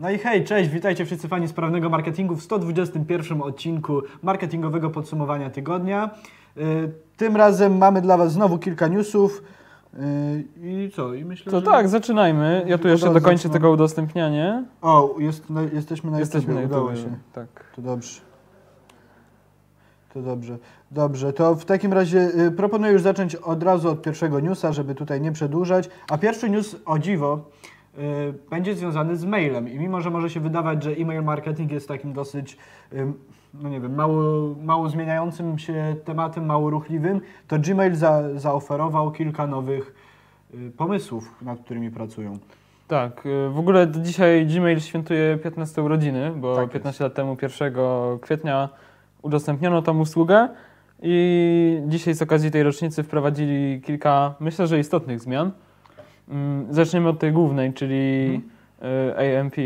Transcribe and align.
No 0.00 0.10
i 0.10 0.18
hej, 0.18 0.44
cześć, 0.44 0.70
witajcie 0.70 1.06
wszyscy 1.06 1.28
fani 1.28 1.48
sprawnego 1.48 1.90
marketingu 1.90 2.36
w 2.36 2.42
121 2.42 3.42
odcinku 3.42 4.02
marketingowego 4.22 4.90
podsumowania 4.90 5.50
tygodnia. 5.50 6.10
Y, 6.56 6.92
Tym 7.16 7.36
razem 7.36 7.78
mamy 7.78 8.02
dla 8.02 8.16
Was 8.16 8.32
znowu 8.32 8.58
kilka 8.58 8.88
newsów. 8.88 9.42
Y, 9.94 10.44
I 10.62 10.90
co? 10.96 11.14
I 11.14 11.24
myślę, 11.24 11.52
To 11.52 11.60
że... 11.60 11.66
tak, 11.66 11.88
zaczynajmy. 11.88 12.64
Ja 12.66 12.78
tu 12.78 12.88
jeszcze 12.88 13.06
dokończę 13.14 13.36
zacznę. 13.42 13.50
tego 13.50 13.70
udostępnianie. 13.70 14.64
O, 14.82 15.14
jest, 15.18 15.50
na, 15.50 15.62
jesteśmy 15.62 16.10
na 16.10 16.18
Jesteśmy 16.18 16.54
na 16.54 16.60
YouTubie, 16.60 16.80
udało 16.80 16.90
YouTube. 16.96 17.10
się. 17.12 17.18
Tak. 17.32 17.46
To 17.76 17.82
dobrze. 17.82 18.20
To 20.14 20.22
dobrze. 20.22 20.58
Dobrze, 20.90 21.32
to 21.32 21.54
w 21.54 21.64
takim 21.64 21.92
razie 21.92 22.18
y, 22.46 22.50
proponuję 22.52 22.92
już 22.92 23.02
zacząć 23.02 23.34
od 23.36 23.62
razu 23.62 23.90
od 23.90 24.02
pierwszego 24.02 24.40
newsa, 24.40 24.72
żeby 24.72 24.94
tutaj 24.94 25.20
nie 25.20 25.32
przedłużać. 25.32 25.90
A 26.10 26.18
pierwszy 26.18 26.50
news, 26.50 26.76
o 26.86 26.98
dziwo, 26.98 27.40
będzie 28.50 28.74
związany 28.74 29.16
z 29.16 29.24
mailem. 29.24 29.68
I 29.68 29.78
mimo, 29.78 30.00
że 30.00 30.10
może 30.10 30.30
się 30.30 30.40
wydawać, 30.40 30.82
że 30.82 30.90
e-mail 30.90 31.22
marketing 31.22 31.72
jest 31.72 31.88
takim 31.88 32.12
dosyć, 32.12 32.56
ym, 32.92 33.14
no 33.54 33.68
nie 33.68 33.80
wiem, 33.80 33.94
mało, 33.94 34.54
mało 34.62 34.88
zmieniającym 34.88 35.58
się 35.58 35.96
tematem, 36.04 36.46
mało 36.46 36.70
ruchliwym, 36.70 37.20
to 37.48 37.58
Gmail 37.58 37.94
za, 37.94 38.38
zaoferował 38.38 39.12
kilka 39.12 39.46
nowych 39.46 39.94
y, 40.54 40.70
pomysłów, 40.76 41.34
nad 41.42 41.60
którymi 41.60 41.90
pracują. 41.90 42.38
Tak, 42.88 43.26
y, 43.26 43.50
w 43.50 43.58
ogóle 43.58 43.92
dzisiaj 44.02 44.46
Gmail 44.46 44.80
świętuje 44.80 45.38
15 45.42 45.82
urodziny, 45.82 46.32
bo 46.36 46.54
Tak 46.54 46.62
jest. 46.62 46.72
15 46.72 47.04
lat 47.04 47.14
temu, 47.14 47.36
1 47.42 47.74
kwietnia, 48.20 48.68
udostępniono 49.22 49.82
tą 49.82 50.00
usługę 50.00 50.48
i 51.02 51.82
dzisiaj 51.86 52.14
z 52.14 52.22
okazji 52.22 52.50
tej 52.50 52.62
rocznicy 52.62 53.02
wprowadzili 53.02 53.80
kilka, 53.80 54.34
myślę, 54.40 54.66
że 54.66 54.78
istotnych 54.78 55.20
zmian. 55.20 55.50
Mm, 56.30 56.74
Zaczniemy 56.74 57.08
od 57.08 57.18
tej 57.18 57.32
głównej, 57.32 57.72
czyli 57.72 58.40
y, 59.18 59.38
AMP. 59.40 59.56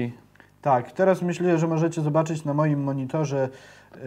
Tak, 0.62 0.92
teraz 0.92 1.22
myślę, 1.22 1.58
że 1.58 1.68
możecie 1.68 2.00
zobaczyć 2.00 2.44
na 2.44 2.54
moim 2.54 2.82
monitorze, 2.82 3.48
yy, 3.94 4.00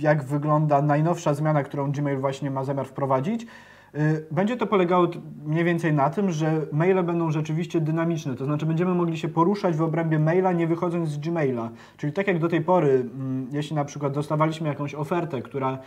jak 0.00 0.24
wygląda 0.24 0.82
najnowsza 0.82 1.34
zmiana, 1.34 1.62
którą 1.62 1.92
Gmail 1.92 2.18
właśnie 2.18 2.50
ma 2.50 2.64
zamiar 2.64 2.86
wprowadzić. 2.86 3.46
Yy, 3.94 4.00
Będzie 4.30 4.56
to 4.56 4.66
polegało 4.66 5.08
mniej 5.44 5.64
więcej 5.64 5.92
na 5.92 6.10
tym, 6.10 6.30
że 6.30 6.66
maile 6.72 7.02
będą 7.02 7.30
rzeczywiście 7.30 7.80
dynamiczne, 7.80 8.34
to 8.34 8.44
znaczy 8.44 8.66
będziemy 8.66 8.94
mogli 8.94 9.18
się 9.18 9.28
poruszać 9.28 9.76
w 9.76 9.82
obrębie 9.82 10.18
maila, 10.18 10.52
nie 10.52 10.66
wychodząc 10.66 11.08
z 11.08 11.18
Gmaila. 11.18 11.70
Czyli 11.96 12.12
tak 12.12 12.26
jak 12.26 12.38
do 12.38 12.48
tej 12.48 12.60
pory, 12.60 12.90
mm, 12.90 13.48
jeśli 13.52 13.76
na 13.76 13.84
przykład 13.84 14.12
dostawaliśmy 14.12 14.68
jakąś 14.68 14.94
ofertę, 14.94 15.42
która 15.42 15.78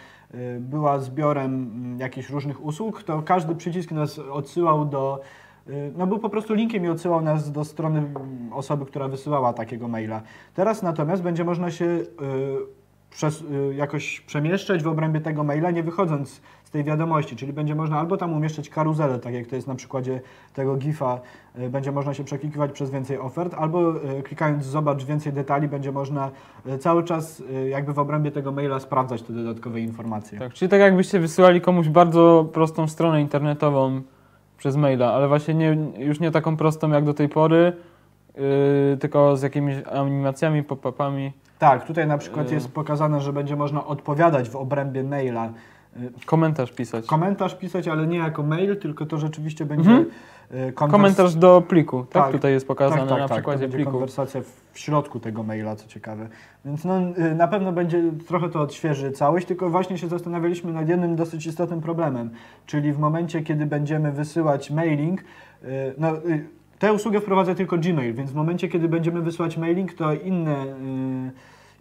była 0.60 1.00
zbiorem 1.00 1.54
mm, 1.54 2.00
jakichś 2.00 2.30
różnych 2.30 2.66
usług, 2.66 3.04
to 3.04 3.22
każdy 3.22 3.56
przycisk 3.56 3.92
nas 3.92 4.20
odsyłał 4.20 4.86
do 4.86 5.22
Y, 5.22 5.47
No 5.98 6.08
był 6.08 6.20
po 6.20 6.30
prostu 6.30 6.54
linkiem 6.54 6.86
i 6.86 6.90
odsyłał 6.90 7.22
nas 7.22 7.52
do 7.52 7.66
strony 7.66 8.00
mm, 8.00 8.54
osoby, 8.54 8.86
która 8.86 9.08
wysyłała 9.08 9.54
takiego 9.54 9.88
maila. 9.88 10.22
Teraz 10.54 10.84
natomiast 10.84 11.24
będzie 11.24 11.44
można 11.44 11.72
się 11.72 11.86
y, 11.86 12.08
przez, 13.10 13.42
y, 13.42 13.76
jakoś 13.76 14.22
przemieszczać 14.22 14.84
w 14.84 14.88
obrębie 14.88 15.22
tego 15.22 15.44
maila, 15.44 15.72
nie 15.72 15.84
wychodząc 15.84 16.42
z 16.64 16.70
tej 16.70 16.84
wiadomości, 16.84 17.36
czyli 17.36 17.54
będzie 17.54 17.76
można 17.76 18.00
albo 18.00 18.18
tam 18.18 18.34
umieszczać 18.34 18.70
karuzelę, 18.70 19.20
tak 19.20 19.34
jak 19.34 19.48
to 19.48 19.56
jest 19.56 19.68
na 19.68 19.76
przykładzie 19.76 20.22
tego 20.54 20.76
GIFa, 20.76 21.20
y, 21.60 21.70
będzie 21.70 21.92
można 21.92 22.14
się 22.14 22.24
przeklikiwać 22.24 22.72
przez 22.72 22.90
więcej 22.90 23.18
ofert, 23.18 23.54
albo 23.54 23.96
y, 23.96 24.24
klikając 24.24 24.66
zobacz 24.66 25.06
więcej 25.06 25.34
detali, 25.34 25.68
będzie 25.68 25.92
można 25.92 26.32
y, 26.68 26.78
cały 26.78 27.04
czas 27.04 27.40
y, 27.40 27.70
jakby 27.70 27.94
w 27.94 28.00
obrębie 28.00 28.32
tego 28.32 28.52
maila 28.52 28.80
sprawdzać 28.80 29.22
te 29.22 29.34
dodatkowe 29.34 29.80
informacje. 29.80 30.40
Tak, 30.40 30.54
czyli 30.54 30.70
tak 30.70 30.80
jakbyście 30.80 31.20
wysyłali 31.20 31.62
komuś 31.62 31.90
bardzo 31.90 32.50
prostą 32.54 32.88
stronę 32.88 33.22
internetową 33.22 34.02
przez 34.58 34.76
maila, 34.76 35.14
ale 35.14 35.28
właśnie 35.28 35.54
nie, 35.54 35.78
już 35.98 36.20
nie 36.20 36.32
taką 36.32 36.58
prostą 36.58 36.90
jak 36.90 37.04
do 37.06 37.14
tej 37.14 37.30
pory, 37.30 37.74
yy, 38.36 38.98
tylko 39.00 39.38
z 39.38 39.42
jakimiś 39.42 39.76
animacjami, 39.92 40.64
pop-upami. 40.64 41.32
Tak, 41.60 41.88
tutaj 41.88 42.08
na 42.08 42.18
przykład 42.18 42.52
Y. 42.52 42.54
jest 42.54 42.72
pokazane, 42.74 43.22
że 43.22 43.34
będzie 43.34 43.56
można 43.56 43.86
odpowiadać 43.86 44.50
w 44.50 44.56
obrębie 44.56 45.04
maila. 45.04 45.46
Y, 45.98 46.26
Komentarz 46.26 46.72
pisać. 46.72 47.06
Komentarz 47.06 47.56
pisać, 47.56 47.88
ale 47.88 48.08
nie 48.08 48.18
jako 48.18 48.44
mail, 48.44 48.78
tylko 48.80 49.06
to 49.06 49.18
rzeczywiście 49.18 49.66
będzie 49.66 49.90
Mhm. 49.90 50.10
Y, 50.52 50.72
konwers- 50.74 50.92
Komentarz 50.92 51.36
do 51.36 51.62
pliku, 51.62 52.04
tak? 52.04 52.24
Tak, 52.24 52.32
Tutaj 52.32 52.52
jest 52.52 52.66
tak, 52.68 52.78
pokazane 52.78 53.08
tak, 53.08 53.20
na 53.20 53.28
tak, 53.28 53.38
przykładzie 53.38 53.68
to 53.68 53.74
pliku. 53.74 53.92
konwersacja 53.92 54.42
w 54.74 54.80
środku 54.80 55.20
tego 55.20 55.44
maila, 55.44 55.76
co 55.76 55.88
ciekawe. 55.88 56.28
Więc 56.66 56.86
no, 56.86 57.00
y, 57.00 57.36
na 57.36 57.48
pewno 57.48 57.72
będzie 57.72 58.04
trochę 58.28 58.50
to 58.50 58.62
odświeży 58.62 59.12
całość, 59.12 59.48
tylko 59.48 59.70
właśnie 59.70 59.98
się 59.98 60.08
zastanawialiśmy 60.08 60.74
nad 60.74 60.90
jednym 60.90 61.16
dosyć 61.16 61.46
istotnym 61.46 61.82
problemem, 61.82 62.30
czyli 62.66 62.94
w 62.94 63.00
momencie, 63.00 63.42
kiedy 63.42 63.66
będziemy 63.66 64.12
wysyłać 64.12 64.72
mailing, 64.72 65.22
y, 65.22 65.26
no, 65.98 66.18
y, 66.18 66.46
tę 66.80 66.94
usługę 66.94 67.22
wprowadza 67.22 67.56
tylko 67.56 67.78
Gmail, 67.78 68.14
więc 68.14 68.32
w 68.32 68.36
momencie, 68.36 68.68
kiedy 68.68 68.90
będziemy 68.90 69.22
wysyłać 69.22 69.58
mailing, 69.58 69.94
to 69.94 70.14
inne, 70.14 70.66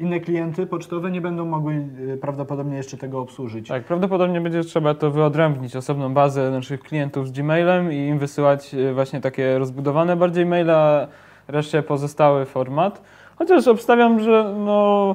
inne 0.01 0.21
klienty 0.21 0.67
pocztowe 0.67 1.11
nie 1.11 1.21
będą 1.21 1.45
mogły 1.45 1.75
y, 2.15 2.19
prawdopodobnie 2.21 2.77
jeszcze 2.77 2.97
tego 2.97 3.21
obsłużyć. 3.21 3.69
Tak, 3.69 3.84
prawdopodobnie 3.84 4.41
będzie 4.41 4.65
trzeba 4.65 4.95
to 4.95 5.11
wyodrębnić, 5.11 5.77
osobną 5.77 6.15
bazę 6.15 6.51
naszych 6.51 6.81
klientów 6.81 7.29
z 7.29 7.33
Gmailem 7.33 7.93
i 7.93 7.97
im 7.97 8.19
wysyłać 8.19 8.75
y, 8.75 8.95
właśnie 8.95 9.21
takie 9.21 9.59
rozbudowane 9.59 10.17
bardziej 10.17 10.47
maile, 10.47 10.71
a 10.71 11.09
reszcie 11.49 11.83
pozostały 11.83 12.45
format. 12.45 13.03
Chociaż 13.37 13.69
obstawiam, 13.69 14.21
że 14.21 14.55
no 14.59 15.15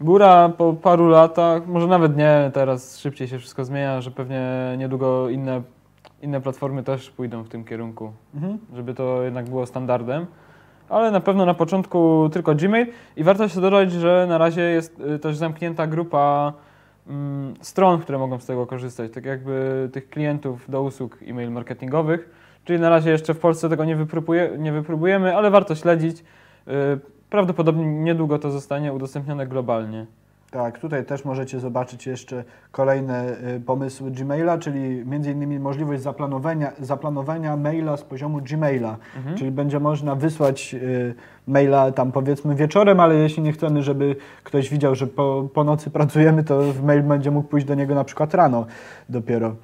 góra 0.00 0.48
po 0.48 0.72
paru 0.72 1.08
latach, 1.08 1.66
może 1.66 1.86
nawet 1.86 2.16
nie, 2.16 2.50
teraz 2.54 2.98
szybciej 2.98 3.28
się 3.28 3.38
wszystko 3.38 3.64
zmienia, 3.64 4.00
że 4.00 4.10
pewnie 4.10 4.74
niedługo 4.78 5.28
inne, 5.28 5.62
inne 6.22 6.40
platformy 6.40 6.82
też 6.82 7.10
pójdą 7.10 7.42
w 7.42 7.48
tym 7.48 7.64
kierunku, 7.64 8.12
Mhm. 8.34 8.58
żeby 8.74 8.94
to 8.94 9.22
jednak 9.22 9.48
było 9.48 9.66
standardem. 9.66 10.26
Ale 10.88 11.10
na 11.10 11.20
pewno 11.20 11.46
na 11.46 11.54
początku 11.54 12.30
tylko 12.32 12.54
Gmail 12.54 12.86
i 13.16 13.24
warto 13.24 13.48
się 13.48 13.60
dodać, 13.60 13.92
że 13.92 14.26
na 14.28 14.38
razie 14.38 14.62
jest 14.62 15.00
y, 15.00 15.18
też 15.18 15.36
zamknięta 15.36 15.86
grupa 15.86 16.52
mm, 17.08 17.54
stron, 17.60 18.00
które 18.00 18.18
mogą 18.18 18.38
z 18.38 18.46
tego 18.46 18.66
korzystać, 18.66 19.12
tak 19.12 19.24
jakby 19.24 19.88
tych 19.92 20.10
klientów 20.10 20.70
do 20.70 20.82
usług 20.82 21.18
e-mail 21.26 21.50
marketingowych. 21.50 22.30
Czyli 22.64 22.80
na 22.80 22.90
razie 22.90 23.10
jeszcze 23.10 23.34
w 23.34 23.38
Polsce 23.38 23.68
tego 23.68 23.84
nie, 23.84 23.96
wypróbuje, 23.96 24.50
nie 24.58 24.72
wypróbujemy, 24.72 25.36
ale 25.36 25.50
warto 25.50 25.74
śledzić. 25.74 26.24
Y, 26.68 26.72
Prawdopodobnie 27.30 27.86
niedługo 27.86 28.38
to 28.38 28.50
zostanie 28.50 28.92
udostępnione 28.92 29.46
globalnie. 29.46 30.06
Tak, 30.50 30.78
tutaj 30.78 31.04
też 31.04 31.24
możecie 31.24 31.60
zobaczyć 31.60 32.06
jeszcze 32.06 32.44
kolejne 32.72 33.36
y, 33.56 33.60
pomysły 33.60 34.10
Gmaila, 34.10 34.58
czyli 34.58 34.80
między 35.06 35.30
innymi 35.32 35.58
możliwość 35.60 36.02
zaplanowania, 36.02 36.72
zaplanowania 36.80 37.56
maila 37.56 37.96
z 37.96 38.02
poziomu 38.02 38.40
Gmaila, 38.40 38.96
Mhm. 39.16 39.36
czyli 39.36 39.50
będzie 39.50 39.80
można 39.80 40.14
wysłać 40.14 40.74
y, 40.74 41.14
maila 41.46 41.92
tam 41.92 42.12
powiedzmy 42.12 42.54
wieczorem, 42.54 43.00
ale 43.00 43.14
jeśli 43.14 43.42
nie 43.42 43.52
chcemy, 43.52 43.82
żeby 43.82 44.16
ktoś 44.44 44.70
widział, 44.70 44.94
że 44.94 45.06
po, 45.06 45.48
po 45.54 45.64
nocy 45.64 45.90
pracujemy, 45.90 46.44
to 46.44 46.60
w 46.72 46.82
mail 46.84 47.02
będzie 47.02 47.30
mógł 47.30 47.48
pójść 47.48 47.66
do 47.66 47.74
niego 47.74 47.94
na 47.94 48.04
przykład 48.04 48.34
rano 48.34 48.66
dopiero. 49.08 49.54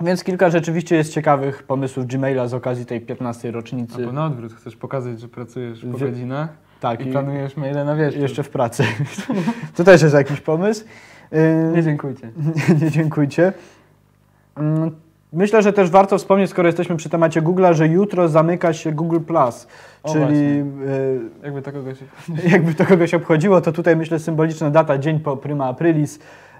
Więc 0.00 0.24
kilka 0.24 0.50
rzeczywiście 0.50 0.96
jest 0.96 1.12
ciekawych 1.12 1.62
pomysłów 1.62 2.06
Gmaila 2.06 2.48
z 2.48 2.54
okazji 2.54 2.86
tej 2.86 3.00
15 3.00 3.50
rocznicy. 3.50 3.96
Albo 3.96 4.12
na 4.12 4.26
odwrót, 4.26 4.52
chcesz 4.52 4.76
pokazać, 4.76 5.20
że 5.20 5.28
pracujesz 5.28 5.80
po 5.84 5.98
Wie- 5.98 6.06
godzinach 6.06 6.48
tak, 6.80 7.00
i 7.00 7.08
i 7.08 7.12
planujesz 7.12 7.56
maile 7.56 7.84
na 7.84 7.96
wieczór. 7.96 8.20
jeszcze 8.20 8.42
w 8.42 8.48
pracy. 8.48 8.84
to 9.76 9.84
też 9.84 10.02
jest 10.02 10.14
jakiś 10.14 10.40
pomysł. 10.40 10.84
Y, 11.32 11.72
Nie 11.76 11.82
dziękujcie. 11.82 12.30
Nie 12.82 12.90
dziękujcie. 12.90 13.52
Mm, 14.56 14.90
Myślę, 15.32 15.62
że 15.62 15.72
też 15.72 15.90
warto 15.90 16.18
wspomnieć, 16.18 16.50
skoro 16.50 16.68
jesteśmy 16.68 16.96
przy 16.96 17.08
temacie 17.08 17.42
Google'a, 17.42 17.74
że 17.74 17.88
jutro 17.88 18.28
zamyka 18.28 18.72
się 18.72 18.92
Google 18.92 19.20
Plus, 19.20 19.66
czyli 20.12 20.64
Jakby 21.42 21.62
to 21.62 21.72
kogoś... 21.72 21.98
y, 22.02 22.48
jakby 22.54 22.74
to 22.74 22.86
kogoś 22.86 23.14
obchodziło, 23.14 23.60
to 23.60 23.72
tutaj 23.72 23.96
myślę 23.96 24.18
symboliczna 24.18 24.70
data, 24.70 24.98
dzień 24.98 25.20
po 25.20 25.36
prima 25.36 25.66
aprilis. 25.66 26.18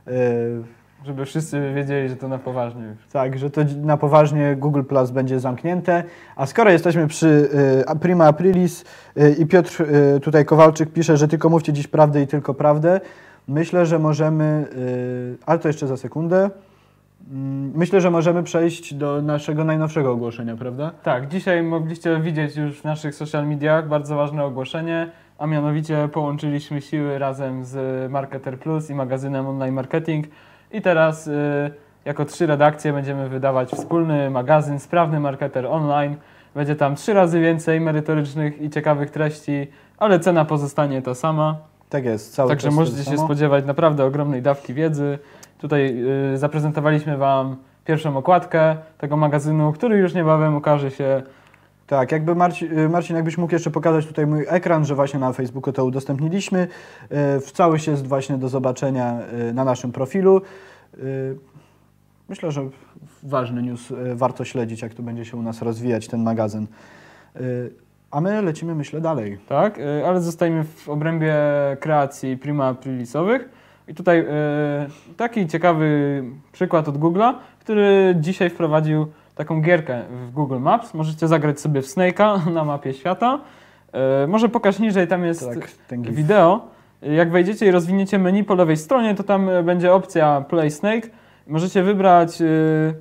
y, 0.09 0.63
Żeby 1.04 1.25
wszyscy 1.25 1.72
wiedzieli, 1.75 2.09
że 2.09 2.16
to 2.16 2.28
na 2.28 2.38
poważnie 2.38 2.82
już. 2.82 3.06
tak, 3.12 3.38
że 3.38 3.50
to 3.50 3.60
na 3.82 3.97
poważnie 3.97 4.56
Google 4.56 4.82
Plus 4.82 5.10
będzie 5.10 5.41
zamknięte. 5.41 6.04
A 6.37 6.47
skoro 6.47 6.70
jesteśmy 6.70 7.06
przy 7.06 7.50
y, 7.94 7.98
prima 7.98 8.26
aprilis 8.26 8.84
y, 9.19 9.36
i 9.39 9.47
Piotr 9.47 9.83
y, 10.16 10.21
tutaj 10.21 10.45
Kowalczyk 10.45 10.92
pisze, 10.92 11.16
że 11.16 11.28
tylko 11.28 11.48
mówcie 11.48 11.72
dziś 11.72 11.86
prawdę 11.86 12.22
i 12.22 12.27
tylko 12.27 12.54
prawdę, 12.54 13.01
myślę, 13.48 13.86
że 13.86 13.98
możemy, 13.98 14.66
y, 14.77 15.36
ale 15.47 15.59
to 15.59 15.68
jeszcze 15.68 15.86
za 15.86 15.97
sekundę. 15.97 16.51
Mm, 17.33 17.72
Myślę, 17.74 18.00
że 18.00 18.10
możemy 18.10 18.42
przejść 18.42 18.95
do 18.95 19.22
naszego 19.22 19.65
najnowszego 19.65 20.12
ogłoszenia, 20.12 20.57
prawda? 20.57 20.91
Tak, 21.03 21.28
dzisiaj 21.28 21.62
mogliście 21.62 22.21
widzieć 22.21 22.57
już 22.57 22.80
w 22.80 22.84
naszych 22.84 23.15
social 23.15 23.47
mediach 23.48 23.89
bardzo 23.89 24.16
ważne 24.16 24.45
ogłoszenie, 24.45 25.10
a 25.39 25.47
mianowicie 25.47 26.09
połączyliśmy 26.12 26.80
siły 26.80 27.18
razem 27.18 27.65
z 27.65 27.77
Marketer 28.12 28.59
Plus 28.59 28.91
i 28.91 28.95
magazynem 28.95 29.47
Online 29.47 29.74
Marketing 29.74 30.27
i 30.74 30.82
teraz 30.82 31.26
y, 31.26 31.71
jako 32.04 32.24
trzy 32.24 32.47
redakcje 32.47 32.92
będziemy 32.92 33.28
wydawać 33.28 33.71
wspólny 33.71 34.30
magazyn 34.30 34.80
Sprawny 34.80 35.21
Marketer 35.21 35.66
Online. 35.66 36.16
Będzie 36.54 36.76
tam 36.76 36.97
trzy 36.97 37.15
razy 37.15 37.41
więcej 37.41 37.80
merytorycznych 37.80 38.62
i 38.62 38.71
ciekawych 38.71 39.10
treści, 39.10 39.66
ale 39.98 40.21
cena 40.21 40.44
pozostanie 40.44 41.03
ta 41.03 41.15
sama. 41.15 41.56
Tak 41.88 42.04
jest, 42.04 42.34
cały 42.34 42.48
Także 42.48 42.71
możecie 42.71 43.10
się 43.10 43.18
spodziewać 43.18 43.65
naprawdę 43.65 44.04
ogromnej 44.04 44.42
dawki 44.42 44.74
wiedzy. 44.74 45.18
Tutaj 45.59 45.97
y, 46.34 46.38
zaprezentowaliśmy 46.38 47.16
Wam 47.16 47.56
pierwszą 47.84 48.16
okładkę 48.16 48.76
tego 48.98 49.16
magazynu, 49.16 49.72
który 49.72 49.97
już 49.97 50.15
niebawem 50.15 50.56
ukaże 50.56 50.91
się 50.91 51.22
Tak, 51.86 52.13
jakby 52.13 52.34
Marcin, 52.34 52.78
y, 52.78 52.89
Marcin, 52.89 53.16
jakbyś 53.16 53.39
mógł 53.39 53.53
jeszcze 53.53 53.71
pokazać 53.71 54.07
tutaj 54.07 54.27
mój 54.27 54.45
ekran, 54.48 54.84
że 54.84 54.95
właśnie 54.95 55.21
na 55.21 55.33
Facebooku 55.33 55.72
to 55.72 55.84
udostępniliśmy. 55.84 56.63
Y, 56.63 57.41
W 57.41 57.53
całość 57.53 57.86
jest 57.86 58.07
właśnie 58.07 58.39
do 58.39 58.48
zobaczenia 58.48 59.19
y, 59.51 59.53
na 59.53 59.65
naszym 59.65 59.92
profilu. 59.92 60.42
Myślę, 62.28 62.53
że 62.53 62.69
ważny 63.22 63.63
news, 63.63 63.92
warto 64.15 64.45
śledzić, 64.45 64.83
jak 64.83 64.95
to 64.95 65.03
będzie 65.03 65.25
się 65.25 65.36
u 65.36 65.42
nas 65.42 65.63
rozwijać 65.63 66.09
ten 66.09 66.22
magazyn. 66.22 66.66
A 68.10 68.21
my 68.21 68.42
lecimy, 68.42 68.75
myślę, 68.75 69.01
dalej. 69.01 69.39
Tak, 69.48 69.81
ale 70.07 70.21
zostajemy 70.21 70.65
w 70.65 70.89
obrębie 70.89 71.34
kreacji 71.81 72.36
prima 72.36 72.66
aprilisowych. 72.69 73.48
I 73.89 73.95
tutaj 73.95 74.27
taki 75.16 75.47
ciekawy 75.47 76.22
przykład 76.53 76.89
od 76.89 76.98
Google'a, 76.98 77.34
który 77.60 78.16
dzisiaj 78.21 78.51
wprowadził 78.51 79.07
taką 79.34 79.60
gierkę 79.63 80.03
w 80.10 80.31
Google 80.31 80.59
Maps. 80.59 80.95
Możecie 80.95 81.28
zagrać 81.28 81.60
sobie 81.60 81.83
w 81.83 81.86
Snake'a 81.86 82.53
na 82.53 82.65
mapie 82.65 82.92
świata. 82.95 83.41
Y, 84.25 84.28
Może 84.28 84.48
pokaż 84.48 84.78
niżej, 84.78 85.09
tam 85.09 85.25
jest 85.25 85.48
Tak, 85.89 86.01
wideo. 86.01 86.60
Jak 87.03 87.31
wejdziecie 87.31 87.66
i 87.66 87.71
rozwiniecie 87.71 88.19
menu 88.19 88.45
po 88.45 88.54
lewej 88.54 88.77
stronie, 88.77 89.15
to 89.15 89.22
tam 89.22 89.48
y, 89.48 89.63
będzie 89.63 89.92
opcja 89.92 90.45
Play 90.48 90.71
Snake. 90.71 91.09
Możecie 91.47 91.83
wybrać 91.83 92.41
y, 92.42 92.95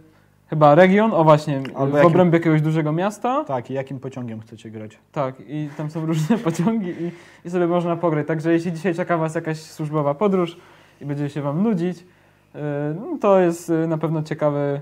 chyba 0.48 0.76
region, 0.76 1.14
o 1.14 1.24
właśnie, 1.24 1.58
Albo 1.76 1.86
w 1.86 1.94
jakim- 1.94 2.08
obrębie 2.08 2.38
jakiegoś 2.38 2.62
dużego 2.62 2.92
miasta. 2.92 3.44
Tak, 3.44 3.72
i 3.72 3.74
jakim 3.74 4.00
pociągiem 4.00 4.40
chcecie 4.42 4.70
grać? 4.72 4.98
Tak, 5.12 5.36
i 5.48 5.70
tam 5.78 5.90
są 5.90 6.06
różne 6.06 6.38
pociągi 6.48 6.90
i, 6.90 7.12
i 7.48 7.50
sobie 7.50 7.68
można 7.68 7.96
pograć. 7.96 8.28
Także 8.28 8.54
jeśli 8.54 8.72
dzisiaj 8.74 8.96
czeka 8.96 9.18
Was 9.18 9.36
jakaś 9.36 9.58
służbowa 9.62 10.14
podróż 10.14 10.58
i 11.02 11.06
będzie 11.06 11.30
się 11.30 11.42
Wam 11.42 11.64
nudzić, 11.64 12.00
yy, 12.00 12.62
no 12.96 13.18
to 13.22 13.40
jest 13.40 13.70
yy, 13.70 13.88
na 13.88 13.98
pewno 13.98 14.24
ciekawe, 14.24 14.60
yy, 14.74 14.82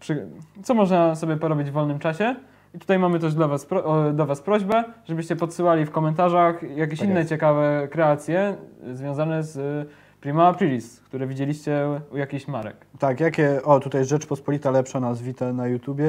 przy, 0.00 0.26
co 0.62 0.74
można 0.74 1.14
sobie 1.14 1.36
porobić 1.36 1.70
w 1.70 1.72
wolnym 1.72 1.98
czasie. 1.98 2.36
I 2.74 2.78
tutaj 2.78 2.98
mamy 2.98 3.18
też 3.18 3.34
dla 3.34 3.48
was 3.48 3.66
pro, 3.66 4.12
do 4.12 4.26
Was 4.26 4.40
prośbę, 4.42 4.84
żebyście 5.04 5.36
podsyłali 5.36 5.84
w 5.86 5.90
komentarzach 5.90 6.62
jakieś 6.76 6.98
Tak 6.98 7.08
inne 7.08 7.18
jest. 7.18 7.30
ciekawe 7.30 7.88
kreacje 7.90 8.56
związane 8.92 9.42
z 9.42 9.56
y, 9.56 9.86
Prima 10.20 10.46
Aprilis, 10.48 11.00
które 11.00 11.26
widzieliście 11.26 12.00
u 12.12 12.16
jakichś 12.16 12.48
marek. 12.48 12.76
Tak, 12.98 13.20
jakie. 13.20 13.62
O, 13.62 13.80
tutaj 13.80 14.04
Rzeczpospolita 14.04 14.70
Lepsza 14.70 15.00
nas 15.00 15.22
wita 15.22 15.52
na 15.52 15.66
YouTubie. 15.66 16.04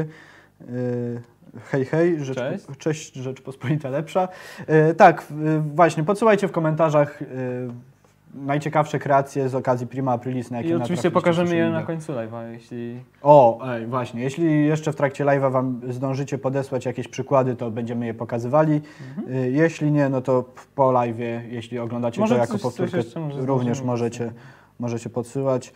Yy, 0.61 1.21
hej, 1.71 1.85
hej, 1.85 2.23
Rzecz, 2.23 2.37
Cześć. 2.37 2.65
cześć 2.77 3.13
Rzeczpospolita 3.13 3.89
Lepsza. 3.89 4.27
Yy, 4.67 4.93
tak, 4.95 5.27
yy, 5.43 5.59
właśnie, 5.59 6.03
podsyłajcie 6.03 6.47
w 6.47 6.51
komentarzach 6.51 7.21
yy, 7.21 7.27
najciekawsze 8.35 8.99
kreacje 8.99 9.49
z 9.49 9.55
okazji 9.55 9.87
Prima 9.87 10.11
Aprilis, 10.11 10.51
na 10.51 10.57
jakie 10.57 10.69
I 10.69 10.73
oczywiście 10.73 11.11
pokażemy 11.11 11.55
je 11.55 11.69
na 11.69 11.83
końcu 11.83 12.13
live'a, 12.13 12.51
jeśli 12.51 12.99
O, 13.21 13.59
ej, 13.73 13.87
właśnie, 13.87 14.21
jeśli 14.21 14.65
jeszcze 14.65 14.91
w 14.91 14.95
trakcie 14.95 15.25
live'a 15.25 15.51
Wam 15.51 15.81
zdążycie 15.89 16.37
podesłać 16.37 16.85
jakieś 16.85 17.07
przykłady, 17.07 17.55
to 17.55 17.71
będziemy 17.71 18.05
je 18.05 18.13
pokazywali. 18.13 18.81
Mhm. 19.09 19.43
Yy, 19.43 19.51
jeśli 19.51 19.91
nie, 19.91 20.09
no 20.09 20.21
to 20.21 20.43
po 20.75 20.83
live'ie, 20.83 21.41
jeśli 21.49 21.79
oglądacie 21.79 22.21
Może 22.21 22.35
to 22.35 22.41
jako 22.41 22.53
coś- 22.53 22.61
powtórkę, 22.61 22.97
również 23.35 23.81
możecie, 23.81 24.31
możecie 24.79 25.09
podsyłać. 25.09 25.73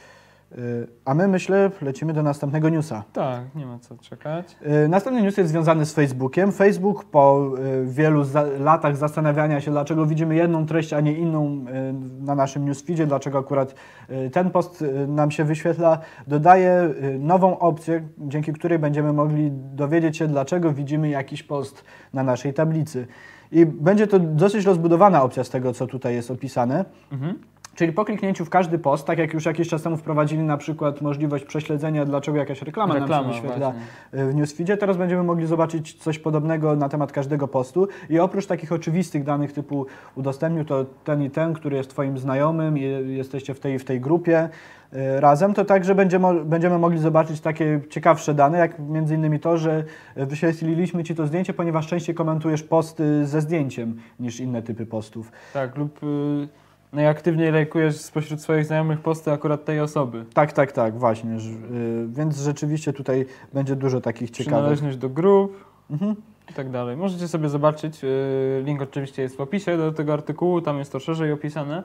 Yy, 0.51 0.87
A 1.05 1.13
my, 1.13 1.27
myślę, 1.27 1.71
lecimy 1.81 2.13
do 2.13 2.23
następnego 2.23 2.69
newsa. 2.69 3.03
Tak, 3.13 3.55
nie 3.55 3.65
ma 3.65 3.79
co 3.79 3.97
czekać. 3.97 4.55
Y, 4.85 4.87
Następny 4.87 5.21
news 5.21 5.37
jest 5.37 5.49
związany 5.49 5.85
z 5.85 5.93
Facebookiem. 5.93 6.51
Facebook 6.51 7.05
po 7.05 7.49
y, 7.81 7.85
wielu 7.85 8.23
za 8.23 8.41
latach 8.59 8.97
zastanawiania 8.97 9.61
się, 9.61 9.71
dlaczego 9.71 10.05
widzimy 10.05 10.35
jedną 10.35 10.65
treść, 10.65 10.93
a 10.93 11.01
nie 11.01 11.13
inną 11.13 11.45
y, 11.45 12.23
na 12.25 12.35
naszym 12.35 12.65
newsfeedzie, 12.65 13.07
dlaczego 13.07 13.37
akurat 13.39 13.75
y, 14.09 14.29
ten 14.29 14.49
post 14.51 14.81
y, 14.81 15.07
nam 15.07 15.31
się 15.31 15.43
wyświetla, 15.43 15.99
dodaje 16.27 16.89
y, 17.03 17.19
nową 17.19 17.59
opcję, 17.59 18.07
dzięki 18.17 18.53
której 18.53 18.79
będziemy 18.79 19.13
mogli 19.13 19.51
dowiedzieć 19.51 20.17
się, 20.17 20.27
dlaczego 20.27 20.73
widzimy 20.73 21.09
jakiś 21.09 21.43
post 21.43 21.83
na 22.13 22.23
naszej 22.23 22.53
tablicy. 22.53 23.07
I 23.51 23.65
będzie 23.65 24.07
to 24.07 24.19
dosyć 24.19 24.65
rozbudowana 24.65 25.23
opcja 25.23 25.43
z 25.43 25.49
tego, 25.49 25.73
co 25.73 25.87
tutaj 25.87 26.15
jest 26.15 26.31
opisane. 26.31 26.85
Mhm. 27.11 27.39
Czyli 27.75 27.93
po 27.93 28.05
kliknięciu 28.05 28.45
w 28.45 28.49
każdy 28.49 28.79
post, 28.79 29.05
tak 29.05 29.19
jak 29.19 29.33
już 29.33 29.45
jakiś 29.45 29.67
czas 29.67 29.83
temu 29.83 29.97
wprowadzili 29.97 30.43
na 30.43 30.57
przykład 30.57 31.01
możliwość 31.01 31.45
prześledzenia, 31.45 32.05
dlaczego 32.05 32.37
jakaś 32.37 32.61
reklama, 32.61 32.93
nam 32.93 33.03
Reklama, 33.03 33.33
się 33.33 33.41
wyświetla 33.41 33.71
właśnie. 33.71 34.25
w 34.31 34.35
newsfeedzie, 34.35 34.77
teraz 34.77 34.97
będziemy 34.97 35.23
mogli 35.23 35.47
zobaczyć 35.47 35.93
coś 35.93 36.19
podobnego 36.19 36.75
na 36.75 36.89
temat 36.89 37.11
każdego 37.11 37.47
postu 37.47 37.87
i 38.09 38.19
oprócz 38.19 38.45
takich 38.45 38.71
oczywistych 38.71 39.23
danych 39.23 39.53
typu 39.53 39.85
udostępnił 40.15 40.65
to 40.65 40.85
ten 41.03 41.23
i 41.23 41.29
ten, 41.29 41.53
który 41.53 41.77
jest 41.77 41.89
Twoim 41.89 42.17
znajomym 42.17 42.77
i 42.77 42.81
jesteście 43.15 43.53
w 43.53 43.59
tej 43.59 43.79
w 43.79 43.85
tej 43.85 44.01
grupie 44.01 44.49
y, 44.93 45.19
razem, 45.19 45.53
to 45.53 45.65
także 45.65 45.95
będziemy, 45.95 46.45
będziemy 46.45 46.77
mogli 46.77 46.99
zobaczyć 46.99 47.41
takie 47.41 47.81
ciekawsze 47.89 48.33
dane, 48.33 48.57
jak 48.57 48.79
między 48.79 49.15
innymi 49.15 49.39
to, 49.39 49.57
że 49.57 49.83
wyświetliliśmy 50.15 51.03
Ci 51.03 51.15
to 51.15 51.27
zdjęcie, 51.27 51.53
ponieważ 51.53 51.87
częściej 51.87 52.15
komentujesz 52.15 52.63
posty 52.63 53.25
ze 53.25 53.41
zdjęciem 53.41 53.95
niż 54.19 54.39
inne 54.39 54.61
typy 54.61 54.85
postów. 54.85 55.31
Tak, 55.53 55.77
lub 55.77 56.03
y, 56.03 56.47
najaktywniej 56.93 57.51
lajkujesz 57.51 57.97
spośród 57.97 58.41
swoich 58.41 58.65
znajomych 58.65 58.99
posty 58.99 59.31
akurat 59.31 59.65
tej 59.65 59.79
osoby. 59.79 60.25
Tak, 60.33 60.53
tak, 60.53 60.71
tak, 60.71 60.97
właśnie. 60.99 61.31
y, 61.31 62.07
Więc 62.07 62.37
rzeczywiście 62.41 62.93
tutaj 62.93 63.25
będzie 63.53 63.75
dużo 63.75 64.01
takich 64.01 64.29
ciekawych. 64.31 64.53
Przynależność 64.59 64.97
do 64.97 65.09
grup 65.09 65.69
Mhm. 65.91 66.15
i 66.49 66.53
tak 66.53 66.69
dalej. 66.69 66.97
Możecie 66.97 67.27
sobie 67.27 67.49
zobaczyć, 67.49 68.03
y, 68.03 68.61
link 68.65 68.81
oczywiście 68.81 69.21
jest 69.21 69.35
w 69.37 69.41
opisie 69.41 69.77
do 69.77 69.91
tego 69.91 70.13
artykułu, 70.13 70.61
tam 70.61 70.79
jest 70.79 70.91
to 70.91 70.99
szerzej 70.99 71.31
opisane. 71.31 71.83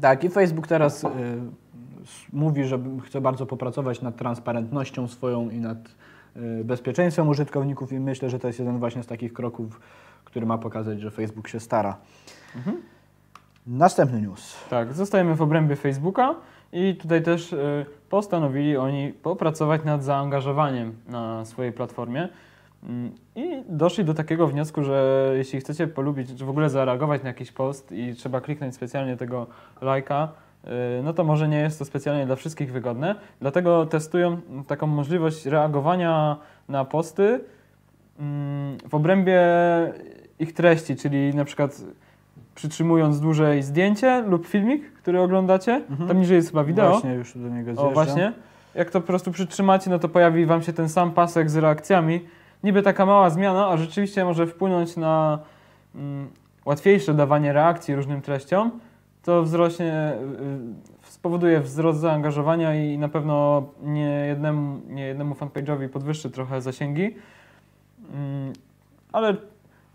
Tak, 0.00 0.24
i 0.24 0.28
Facebook 0.28 0.66
teraz 0.66 1.04
y, 1.04 1.08
mówi, 2.32 2.64
że 2.64 2.78
chce 3.04 3.20
bardzo 3.20 3.46
popracować 3.46 4.02
nad 4.02 4.16
transparentnością 4.16 5.08
swoją 5.08 5.50
i 5.50 5.56
nad 5.58 5.78
bezpieczeństwem 6.64 7.28
użytkowników 7.28 7.92
i 7.92 8.00
myślę, 8.00 8.30
że 8.30 8.38
to 8.38 8.46
jest 8.46 8.58
jeden 8.58 8.78
właśnie 8.78 9.02
z 9.02 9.06
takich 9.06 9.32
kroków, 9.32 9.80
który 10.24 10.46
ma 10.46 10.58
pokazać, 10.58 11.00
że 11.00 11.10
Facebook 11.10 11.48
się 11.48 11.60
stara. 11.60 11.96
Mhm. 12.56 12.76
Następny 13.66 14.20
news. 14.20 14.68
Tak, 14.70 14.92
zostajemy 14.92 15.34
w 15.34 15.42
obrębie 15.42 15.76
Facebooka 15.76 16.34
i 16.72 16.94
tutaj 16.94 17.22
też 17.22 17.52
y, 17.52 17.86
postanowili 18.08 18.76
oni 18.76 19.12
popracować 19.12 19.84
nad 19.84 20.04
zaangażowaniem 20.04 20.94
na 21.08 21.44
swojej 21.44 21.72
platformie. 21.72 22.28
Mm, 22.82 23.12
I 23.36 23.62
doszli 23.68 24.04
do 24.04 24.14
takiego 24.14 24.46
wniosku, 24.46 24.84
że 24.84 25.30
jeśli 25.36 25.60
chcecie 25.60 25.86
polubić, 25.86 26.38
czy 26.38 26.44
w 26.44 26.50
ogóle 26.50 26.70
zareagować 26.70 27.22
na 27.22 27.28
jakiś 27.28 27.52
post 27.52 27.92
i 27.92 28.14
trzeba 28.14 28.40
kliknąć 28.40 28.74
specjalnie 28.74 29.16
tego 29.16 29.46
lajka, 29.80 30.28
y, 30.64 30.68
no 31.02 31.12
to 31.12 31.24
może 31.24 31.48
nie 31.48 31.58
jest 31.58 31.78
to 31.78 31.84
specjalnie 31.84 32.26
dla 32.26 32.36
wszystkich 32.36 32.72
wygodne. 32.72 33.14
Dlatego 33.40 33.86
testują 33.86 34.40
taką 34.66 34.86
możliwość 34.86 35.46
reagowania 35.46 36.36
na 36.68 36.84
posty 36.84 37.40
mm, 38.18 38.78
w 38.88 38.94
obrębie 38.94 39.40
ich 40.38 40.54
treści, 40.54 40.96
czyli 40.96 41.34
na 41.34 41.44
przykład 41.44 41.82
przytrzymując 42.60 43.20
dłużej 43.20 43.62
zdjęcie 43.62 44.22
lub 44.22 44.46
filmik, 44.46 44.92
który 44.92 45.20
oglądacie. 45.20 45.72
Mhm. 45.90 46.08
Tam 46.08 46.20
niżej 46.20 46.36
jest 46.36 46.48
chyba 46.48 46.64
wideo. 46.64 46.90
Właśnie 46.90 47.14
już 47.14 47.38
do 47.38 47.48
niego 47.48 47.64
zjeżdżam. 47.64 47.86
O, 47.86 47.90
właśnie. 47.90 48.32
Jak 48.74 48.90
to 48.90 49.00
po 49.00 49.06
prostu 49.06 49.32
przytrzymacie, 49.32 49.90
no 49.90 49.98
to 49.98 50.08
pojawi 50.08 50.46
Wam 50.46 50.62
się 50.62 50.72
ten 50.72 50.88
sam 50.88 51.12
pasek 51.12 51.50
z 51.50 51.56
reakcjami. 51.56 52.20
Niby 52.64 52.82
taka 52.82 53.06
mała 53.06 53.30
zmiana, 53.30 53.68
a 53.68 53.76
rzeczywiście 53.76 54.24
może 54.24 54.46
wpłynąć 54.46 54.96
na 54.96 55.38
mm, 55.94 56.28
łatwiejsze 56.64 57.14
dawanie 57.14 57.52
reakcji 57.52 57.94
różnym 57.94 58.22
treściom. 58.22 58.70
To 59.22 59.42
wzrośnie, 59.42 60.12
y, 61.04 61.10
spowoduje 61.10 61.60
wzrost 61.60 62.00
zaangażowania 62.00 62.74
i 62.74 62.98
na 62.98 63.08
pewno 63.08 63.62
nie 63.82 64.26
jednemu, 64.26 64.80
nie 64.88 65.06
jednemu 65.06 65.34
fanpage'owi 65.34 65.88
podwyższy 65.88 66.30
trochę 66.30 66.60
zasięgi. 66.60 67.14
Mm, 68.14 68.52
ale 69.12 69.36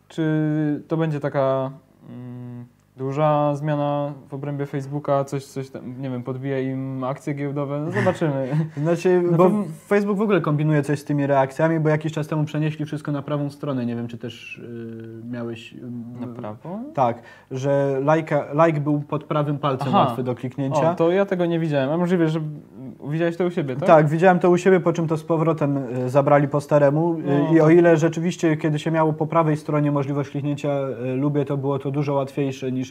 czy 0.08 0.84
to 0.88 0.98
będzie 0.98 1.20
taka 1.20 1.72
mm, 2.10 2.55
duża 2.98 3.56
zmiana 3.56 4.14
w 4.30 4.34
obrębie 4.34 4.66
Facebooka, 4.66 5.24
coś, 5.24 5.46
coś 5.46 5.70
tam, 5.70 6.02
nie 6.02 6.10
wiem, 6.10 6.24
podbije 6.24 6.64
im 6.72 7.04
akcje 7.04 7.34
giełdowe? 7.34 7.80
No 7.86 7.92
zobaczymy. 7.92 8.48
Znaczy, 8.84 9.22
Na 9.32 9.38
bo 9.38 9.44
pewno- 9.44 9.64
Facebook 9.88 10.18
w 10.18 10.22
ogóle 10.22 10.42
kombinuje 10.42 10.82
coś 10.84 11.00
z 11.00 11.04
tymi 11.06 11.28
reakcjami, 11.28 11.80
bo 11.80 11.90
jakiś 11.90 12.14
czas 12.14 12.28
temu 12.28 12.44
przenieśli 12.44 12.86
wszystko 12.86 13.12
na 13.12 13.22
prawą 13.22 13.50
stronę. 13.50 13.86
Nie 13.86 13.96
wiem, 13.96 14.08
czy 14.08 14.18
też 14.18 14.58
y, 14.58 15.28
miałeś... 15.32 15.74
y, 15.74 15.78
Na 16.22 16.28
prawo? 16.28 16.80
Tak, 16.94 17.22
że 17.52 18.00
lajka, 18.04 18.46
like 18.68 18.82
był 18.82 19.00
pod 19.02 19.24
prawym 19.24 19.58
palcem 19.58 19.88
Aha. 19.90 20.00
łatwy 20.00 20.24
do 20.24 20.36
kliknięcia. 20.36 20.92
O, 20.92 20.96
to 20.96 21.12
ja 21.12 21.26
tego 21.26 21.46
nie 21.46 21.60
widziałem. 21.60 21.90
A 21.92 21.98
możliwe, 21.98 22.30
że 22.30 22.40
widziałeś 23.10 23.38
to 23.38 23.46
u 23.46 23.52
siebie, 23.52 23.76
tak? 23.76 23.88
Tak? 23.88 24.08
widziałem 24.10 24.40
to 24.40 24.50
u 24.50 24.58
siebie, 24.58 24.80
po 24.80 24.94
czym 24.94 25.08
to 25.08 25.18
z 25.18 25.24
powrotem 25.24 25.78
y, 25.78 26.10
zabrali 26.10 26.48
po 26.48 26.62
staremu. 26.62 27.18
No, 27.26 27.54
I 27.56 27.62
o 27.62 27.70
ile 27.70 27.98
rzeczywiście, 27.98 28.58
kiedy 28.58 28.80
się 28.80 28.92
miało 28.92 29.14
po 29.14 29.28
prawej 29.28 29.58
stronie 29.58 29.92
możliwość 29.92 30.30
kliknięcia 30.30 30.70
y, 31.06 31.16
lubię, 31.16 31.46
to 31.46 31.58
było 31.58 31.80
to 31.80 31.92
dużo 31.92 32.14
łatwiejsze 32.14 32.72
niż 32.72 32.85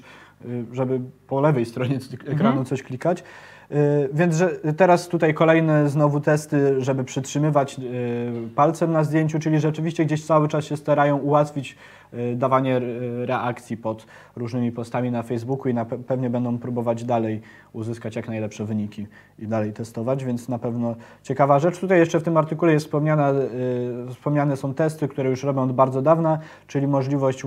y, 0.44 0.64
żeby 0.72 1.00
po 1.26 1.40
lewej 1.40 1.64
stronie 1.66 2.00
c- 2.00 2.16
ekranu 2.22 2.48
Mhm. 2.48 2.64
coś 2.66 2.82
klikać. 2.82 3.24
Y, 3.70 3.74
Więc 4.12 4.36
że 4.36 4.48
teraz 4.76 5.08
tutaj 5.08 5.34
kolejne 5.34 5.88
znowu 5.88 6.20
testy, 6.20 6.82
żeby 6.82 7.04
przytrzymywać 7.04 7.76
y, 7.78 8.48
palcem 8.54 8.92
na 8.92 9.04
zdjęciu, 9.04 9.38
czyli 9.38 9.60
rzeczywiście 9.60 10.04
gdzieś 10.04 10.24
cały 10.26 10.48
czas 10.48 10.64
się 10.64 10.76
starają 10.76 11.16
ułatwić 11.16 11.76
dawanie 12.36 12.76
y, 12.76 13.26
reakcji 13.26 13.76
pod 13.76 14.06
różnymi 14.36 14.72
postami 14.72 15.10
na 15.10 15.22
Facebooku 15.22 15.68
i 15.68 15.74
na 15.74 15.84
pe- 15.84 16.02
pewnie 16.02 16.30
będą 16.30 16.58
próbować 16.58 17.04
dalej 17.04 17.40
uzyskać 17.72 18.16
jak 18.16 18.28
najlepsze 18.28 18.64
wyniki 18.64 19.06
i 19.38 19.46
dalej 19.46 19.72
testować, 19.72 20.24
więc 20.24 20.48
na 20.48 20.58
pewno 20.58 20.94
ciekawa 21.22 21.58
rzecz. 21.58 21.78
Tutaj 21.78 21.98
jeszcze 21.98 22.20
w 22.20 22.22
tym 22.22 22.36
artykule 22.36 22.72
jest 22.72 22.86
wspomniana, 22.86 23.30
y, 23.30 24.14
wspomniane 24.14 24.56
są 24.56 24.74
testy, 24.74 25.08
które 25.08 25.30
już 25.30 25.42
robią 25.44 25.62
od 25.62 25.72
bardzo 25.72 26.02
dawna, 26.02 26.38
czyli 26.66 26.86
możliwość 26.86 27.44
y, 27.44 27.46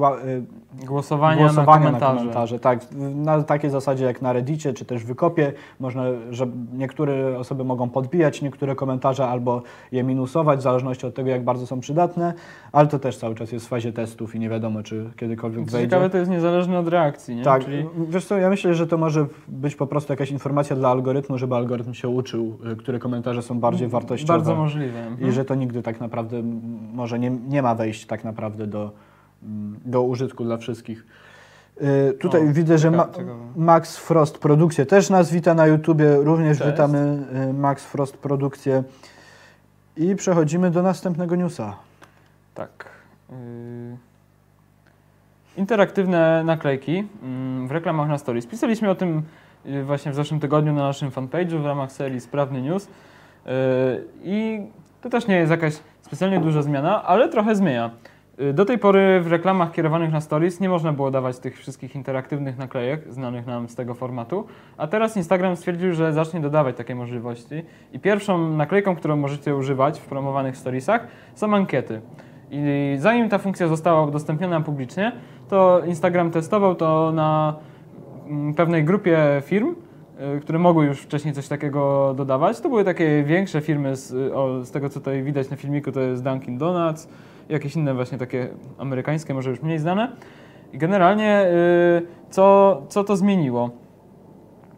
Głosowania, 0.86 1.42
głosowania 1.42 1.92
na 1.92 2.00
komentarze. 2.00 2.60
Tak, 2.60 2.80
na 3.16 3.44
takiej 3.44 3.70
zasadzie 3.70 4.06
jak 4.06 4.22
na 4.22 4.34
Reddicie 4.34 4.74
czy 4.74 4.86
też 4.86 5.04
Wykopie. 5.04 5.54
Można, 5.80 6.04
że 6.32 6.48
niektóre 6.74 7.40
osoby 7.40 7.64
mogą 7.64 7.90
podbijać 7.90 8.42
niektóre 8.42 8.76
komentarze 8.76 9.28
albo 9.28 9.62
je 9.92 10.04
minusować, 10.04 10.60
w 10.60 10.62
zależności 10.62 11.06
od 11.06 11.16
tego, 11.16 11.30
jak 11.30 11.44
bardzo 11.44 11.68
są 11.68 11.80
przydatne, 11.80 12.34
ale 12.72 12.88
to 12.88 13.00
też 13.00 13.18
cały 13.18 13.36
czas 13.36 13.52
jest 13.52 13.66
w 13.66 13.70
fazie 13.70 13.94
testów 13.94 14.36
i 14.36 14.40
nie 14.40 14.50
wiadomo, 14.50 14.57
czy 14.84 15.10
kiedykolwiek 15.18 15.66
Co 15.66 15.72
wejdzie. 15.72 15.88
ciekawe, 15.88 16.10
to 16.10 16.18
jest 16.18 16.32
niezależne 16.32 16.80
od 16.80 16.88
reakcji, 16.88 17.36
nie? 17.36 17.44
Tak, 17.44 17.66
Czyli 17.66 17.86
wiesz 18.10 18.26
co, 18.26 18.38
ja 18.38 18.50
myślę, 18.50 18.76
że 18.76 18.88
to 18.88 18.98
może 18.98 19.26
być 19.48 19.76
po 19.76 19.88
prostu 19.88 20.14
jakaś 20.14 20.32
informacja 20.32 20.76
dla 20.76 20.90
algorytmu, 20.90 21.38
żeby 21.38 21.56
algorytm 21.56 21.94
się 21.94 22.08
uczył, 22.10 22.58
y, 22.72 22.76
które 22.76 23.00
komentarze 23.00 23.42
są 23.42 23.60
bardziej 23.60 23.88
wartościowe. 23.88 24.34
bardzo 24.34 24.56
możliwe. 24.56 25.00
Mhm. 25.08 25.30
I 25.30 25.32
że 25.32 25.46
to 25.46 25.56
nigdy 25.56 25.84
tak 25.84 26.00
naprawdę 26.00 26.42
może 26.94 27.20
nie, 27.20 27.30
nie 27.30 27.62
ma 27.62 27.76
wejść 27.76 28.06
tak 28.06 28.24
naprawdę 28.24 28.68
do, 28.68 28.92
mm, 29.44 29.80
do 29.86 30.02
użytku 30.04 30.44
dla 30.44 30.58
wszystkich. 30.58 31.06
Y, 31.82 32.14
tutaj 32.14 32.50
O, 32.50 32.54
widzę, 32.54 32.78
że 32.78 32.92
Ma 32.92 33.06
ciekawe. 33.06 33.34
Max 33.56 33.98
Frost 33.98 34.38
Produkcje 34.38 34.86
też 34.86 35.10
nas 35.10 35.32
wita 35.32 35.54
na 35.54 35.68
YouTubie, 35.68 36.16
również 36.16 36.58
Cześć. 36.58 36.72
witamy 36.72 37.24
y, 37.50 37.54
Max 37.54 37.86
Frost 37.86 38.18
Produkcje. 38.18 38.84
I 39.98 40.16
przechodzimy 40.16 40.72
do 40.72 40.84
następnego 40.84 41.36
newsa. 41.36 41.76
Tak. 42.54 42.86
Yy... 43.30 43.36
Interaktywne 45.58 46.44
naklejki 46.44 47.04
mm, 47.24 47.68
w 47.68 47.72
reklamach 47.72 48.10
na 48.10 48.18
stories. 48.18 48.48
Pisaliśmy 48.48 48.90
o 48.90 48.96
tym 48.96 49.22
yy, 49.66 49.84
właśnie 49.84 50.12
w 50.12 50.16
zeszłym 50.16 50.40
tygodniu 50.40 50.74
na 50.74 50.82
naszym 50.82 51.10
fanpage'u 51.10 51.62
w 51.62 51.66
ramach 51.66 51.92
serii 51.92 52.20
Sprawny 52.20 52.62
News. 52.62 52.88
Yy, 53.46 53.52
I 54.24 54.62
to 55.02 55.10
też 55.10 55.28
nie 55.28 55.36
jest 55.36 55.52
jakaś 55.52 55.74
specjalnie 56.02 56.40
duża 56.40 56.62
zmiana, 56.62 57.04
ale 57.04 57.30
trochę 57.30 57.56
zmienia. 57.56 57.92
Yy, 58.38 58.54
Do 58.54 58.66
tej 58.66 58.78
pory 58.78 59.22
w 59.22 59.28
reklamach 59.28 59.72
kierowanych 59.72 60.12
na 60.12 60.22
stories 60.22 60.60
nie 60.60 60.70
można 60.70 60.94
było 60.94 61.12
dawać 61.12 61.40
tych 61.40 61.58
wszystkich 61.58 61.96
interaktywnych 61.96 62.58
naklejek 62.58 63.14
znanych 63.14 63.46
nam 63.46 63.70
z 63.70 63.76
tego 63.76 63.94
formatu, 63.94 64.48
a 64.78 64.88
teraz 64.88 65.18
Instagram 65.18 65.56
stwierdził, 65.56 65.94
że 65.94 66.14
zacznie 66.14 66.40
dodawać 66.40 66.78
takie 66.78 66.96
możliwości 66.96 67.64
i 67.94 68.00
pierwszą 68.00 68.50
naklejką, 68.50 68.96
którą 68.96 69.16
możecie 69.16 69.56
używać 69.56 70.00
w 70.00 70.06
promowanych 70.06 70.58
storiesach 70.58 71.08
są 71.36 71.56
ankiety. 71.56 72.02
I 72.51 72.96
zanim 73.00 73.30
ta 73.30 73.38
funkcja 73.38 73.68
została 73.68 74.06
udostępniona 74.06 74.62
publicznie, 74.62 75.12
to 75.50 75.82
Instagram 75.86 76.32
testował 76.32 76.75
to 76.75 77.12
na 77.12 77.56
mm, 78.27 78.54
pewnej 78.54 78.84
grupie 78.84 79.42
firm, 79.46 79.75
y, 80.38 80.39
które 80.39 80.60
mogły 80.60 80.86
już 80.86 81.01
wcześniej 81.01 81.34
coś 81.34 81.48
takiego 81.48 82.13
dodawać. 82.18 82.60
To 82.60 82.70
były 82.70 82.84
takie 82.84 83.24
większe 83.24 83.62
firmy, 83.62 83.96
z, 83.96 84.34
o, 84.34 84.66
z 84.66 84.72
tego 84.72 84.89
co 84.89 85.00
tutaj 85.00 85.24
widać 85.24 85.50
na 85.50 85.58
filmiku, 85.58 85.92
to 85.92 86.00
jest 86.01 86.24
Dunkin' 86.24 86.58
Donuts, 86.58 87.10
jakieś 87.50 87.75
inne 87.75 87.94
właśnie 87.94 88.18
takie 88.18 88.48
amerykańskie, 88.77 89.34
może 89.34 89.50
już 89.50 89.62
mniej 89.62 89.80
znane. 89.80 90.12
I 90.74 90.77
generalnie 90.77 91.46
y, 91.46 92.30
co, 92.30 92.82
co 92.89 93.04
to 93.04 93.16
zmieniło? 93.16 93.70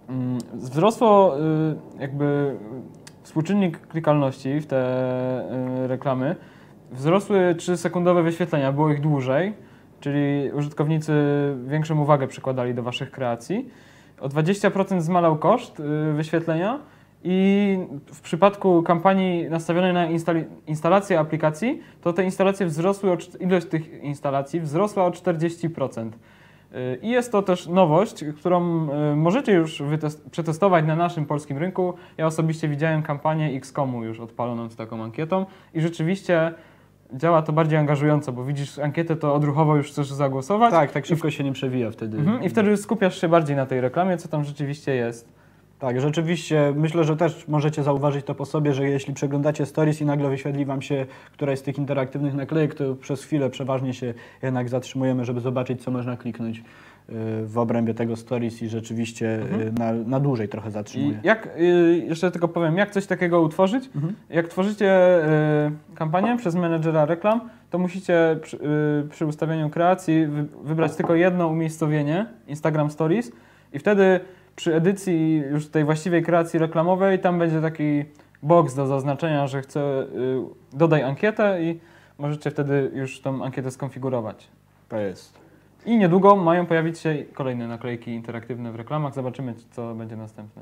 Mm, 0.10 0.38
Wzrosło 0.54 1.38
y, 1.40 2.02
jakby 2.02 2.56
współczynnik 3.24 3.88
klikalności 3.88 4.60
w 4.60 4.66
te 4.66 4.80
reklamy. 5.88 6.36
Wzrosły 6.92 7.56
3-sekundowe 7.58 8.24
wyświetlenia, 8.24 8.72
było 8.72 8.92
ich 8.92 9.02
dłużej, 9.02 9.54
czyli 10.00 10.52
użytkownicy 10.52 11.14
większą 11.68 12.02
uwagę 12.02 12.28
przykładali 12.28 12.74
do 12.74 12.84
Waszych 12.84 13.12
kreacji. 13.12 13.70
O 14.20 14.30
20% 14.30 15.02
zmalał 15.02 15.38
koszt 15.38 15.80
y, 15.80 16.14
wyświetlenia 16.14 16.80
i 17.24 17.78
w 18.14 18.22
przypadku 18.22 18.84
kampanii 18.84 19.50
nastawionej 19.50 19.94
na 19.94 20.08
instalację 20.68 21.20
aplikacji, 21.20 21.82
to 22.02 22.14
te 22.14 22.24
instalacje 22.24 22.66
wzrosły, 22.66 23.12
o, 23.12 23.18
ilość 23.40 23.68
tych 23.68 24.04
instalacji 24.04 24.62
wzrosła 24.62 25.06
o 25.06 25.12
40%. 25.12 26.10
Y, 26.74 27.00
I 27.02 27.10
jest 27.10 27.32
to 27.32 27.42
też 27.42 27.68
nowość, 27.68 28.24
którą 28.38 28.88
y, 29.12 29.16
możecie 29.16 29.54
już 29.54 29.84
przetestować 30.32 30.86
na 30.86 30.96
naszym 30.96 31.26
polskim 31.26 31.58
rynku. 31.58 31.94
Ja 32.18 32.26
osobiście 32.26 32.68
widziałem 32.68 33.04
kampanię 33.04 33.48
XCOMu 33.58 34.04
już 34.04 34.20
odpaloną 34.20 34.70
z 34.70 34.76
taką 34.76 35.04
ankietą 35.04 35.46
i 35.74 35.82
rzeczywiście 35.82 36.54
działa 37.14 37.42
to 37.42 37.54
bardziej 37.54 37.80
angażująco, 37.80 38.32
bo 38.32 38.46
widzisz 38.46 38.80
ankietę, 38.80 39.16
to 39.16 39.34
odruchowo 39.34 39.76
już 39.76 39.88
chcesz 39.88 40.12
zagłosować. 40.12 40.72
Tak, 40.72 40.92
tak 40.92 41.06
szybko 41.06 41.32
się 41.32 41.44
nie 41.44 41.54
przewija 41.54 41.92
wtedy. 41.92 42.18
Mhm, 42.18 42.44
I 42.44 42.50
wtedy 42.50 42.78
skupiasz 42.78 43.22
się 43.22 43.28
bardziej 43.28 43.56
na 43.56 43.66
tej 43.66 43.82
reklamie, 43.82 44.18
co 44.18 44.28
tam 44.28 44.44
rzeczywiście 44.44 44.96
jest. 44.96 45.39
Tak, 45.80 46.02
rzeczywiście 46.02 46.74
myślę, 46.76 47.04
że 47.04 47.18
też 47.18 47.48
możecie 47.48 47.84
zauważyć 47.84 48.26
to 48.26 48.36
po 48.36 48.46
sobie, 48.46 48.74
że 48.74 48.90
jeśli 48.90 49.14
przeglądacie 49.14 49.66
stories 49.66 50.02
i 50.02 50.06
nagle 50.06 50.30
wyświetli 50.30 50.66
Wam 50.66 50.82
się 50.82 51.06
któraś 51.34 51.60
z 51.60 51.62
tych 51.62 51.78
interaktywnych 51.78 52.34
naklejek, 52.34 52.76
to 52.76 52.96
przez 52.96 53.24
chwilę 53.24 53.50
przeważnie 53.50 53.94
się 53.94 54.14
jednak 54.44 54.70
zatrzymujemy, 54.70 55.26
żeby 55.26 55.42
zobaczyć, 55.42 55.84
co 55.84 55.92
można 55.92 56.18
kliknąć 56.18 56.58
y, 56.58 56.62
w 57.46 57.58
obrębie 57.58 57.94
tego 57.94 58.16
stories 58.16 58.62
i 58.62 58.70
rzeczywiście 58.70 59.40
y, 59.68 59.72
na, 59.72 59.94
na 59.94 60.20
dłużej 60.20 60.50
trochę 60.50 60.70
I 60.70 60.72
zatrzymuje. 60.72 61.20
jak, 61.24 61.50
y, 61.58 62.06
jeszcze 62.08 62.32
tylko 62.32 62.48
powiem, 62.48 62.78
jak 62.78 62.92
coś 62.92 63.06
takiego 63.06 63.42
utworzyć? 63.42 63.90
Mhm. 63.96 64.16
Jak 64.30 64.48
tworzycie 64.48 65.00
kampanię 65.96 66.38
przez 66.38 66.56
menedżera 66.56 67.06
reklam, 67.06 67.50
to 67.70 67.80
musicie 67.80 68.40
przy, 68.42 68.60
przy 69.10 69.26
ustawieniu 69.26 69.70
kreacji 69.70 70.28
wy, 70.28 70.46
wybrać 70.64 70.96
tylko 70.96 71.16
jedno 71.16 71.48
umiejscowienie, 71.48 72.26
Instagram 72.48 72.92
Stories 72.92 73.32
i 73.74 73.80
wtedy 73.80 74.20
przy 74.60 74.76
edycji 74.76 75.44
już 75.52 75.68
tej 75.68 75.86
właściwej 75.86 76.24
kreacji 76.24 76.60
reklamowej, 76.60 77.20
tam 77.20 77.40
będzie 77.40 77.62
taki 77.62 78.06
box 78.44 78.76
do 78.76 78.88
zaznaczenia, 78.88 79.48
że 79.48 79.62
chcę, 79.62 79.82
y, 79.82 80.06
dodaj 80.74 81.04
ankietę 81.04 81.64
i 81.64 81.80
możecie 82.18 82.52
wtedy 82.52 82.92
już 82.94 83.22
tą 83.22 83.44
ankietę 83.44 83.72
skonfigurować. 83.72 84.48
To 84.90 84.98
jest. 84.98 85.40
I 85.86 85.98
niedługo 85.98 86.36
mają 86.36 86.66
pojawić 86.66 87.00
się 87.00 87.16
kolejne 87.34 87.68
naklejki 87.68 88.12
interaktywne 88.12 88.72
w 88.72 88.76
reklamach. 88.76 89.14
Zobaczymy, 89.14 89.54
co 89.72 89.96
będzie 89.96 90.16
następne. 90.16 90.62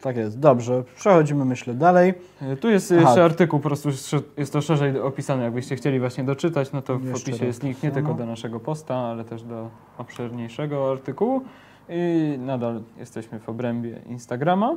Tak 0.00 0.16
jest, 0.16 0.38
dobrze. 0.38 0.84
Przechodzimy, 0.96 1.44
myślę, 1.44 1.74
dalej. 1.74 2.14
E, 2.42 2.56
Tu 2.56 2.70
jest 2.70 2.92
Aha. 2.92 3.00
jeszcze 3.00 3.24
artykuł, 3.24 3.60
po 3.60 3.68
prostu 3.68 3.88
jest 4.36 4.52
to 4.52 4.60
szerzej 4.60 5.00
opisane. 5.00 5.44
Jakbyście 5.44 5.76
chcieli 5.76 6.00
właśnie 6.00 6.24
doczytać, 6.24 6.72
no 6.72 6.82
to 6.82 6.98
w 6.98 7.04
Jeszcze 7.04 7.30
opisie 7.30 7.46
jest 7.46 7.62
link 7.62 7.82
nie 7.82 7.90
tylko 7.90 8.14
do 8.14 8.26
naszego 8.26 8.60
posta, 8.60 8.96
ale 8.96 9.24
też 9.24 9.42
do 9.42 9.70
obszerniejszego 9.98 10.90
artykułu. 10.90 11.42
I 11.88 12.34
nadal 12.38 12.80
jesteśmy 12.98 13.38
w 13.40 13.48
obrębie 13.48 13.98
Instagrama. 14.06 14.76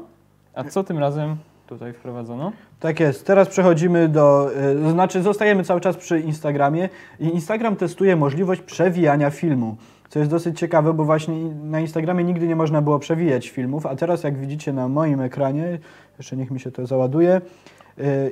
A 0.53 0.63
co 0.63 0.83
tym 0.83 0.97
razem 0.97 1.35
tutaj 1.67 1.93
wprowadzono? 1.93 2.51
Tak 2.79 2.99
jest. 2.99 3.27
Teraz 3.27 3.47
przechodzimy 3.47 4.07
do, 4.07 4.51
to 4.83 4.89
znaczy 4.89 5.21
zostajemy 5.21 5.63
cały 5.63 5.81
czas 5.81 5.97
przy 5.97 6.19
Instagramie 6.19 6.89
i 7.19 7.25
Instagram 7.25 7.75
testuje 7.75 8.15
możliwość 8.15 8.61
przewijania 8.61 9.29
filmu, 9.29 9.75
co 10.09 10.19
jest 10.19 10.31
dosyć 10.31 10.59
ciekawe, 10.59 10.93
bo 10.93 11.05
właśnie 11.05 11.35
na 11.63 11.79
Instagramie 11.79 12.23
nigdy 12.23 12.47
nie 12.47 12.55
można 12.55 12.81
było 12.81 12.99
przewijać 12.99 13.49
filmów, 13.49 13.85
a 13.85 13.95
teraz 13.95 14.23
jak 14.23 14.37
widzicie 14.37 14.73
na 14.73 14.87
moim 14.87 15.21
ekranie, 15.21 15.79
jeszcze 16.17 16.37
niech 16.37 16.51
mi 16.51 16.59
się 16.59 16.71
to 16.71 16.85
załaduje, 16.85 17.41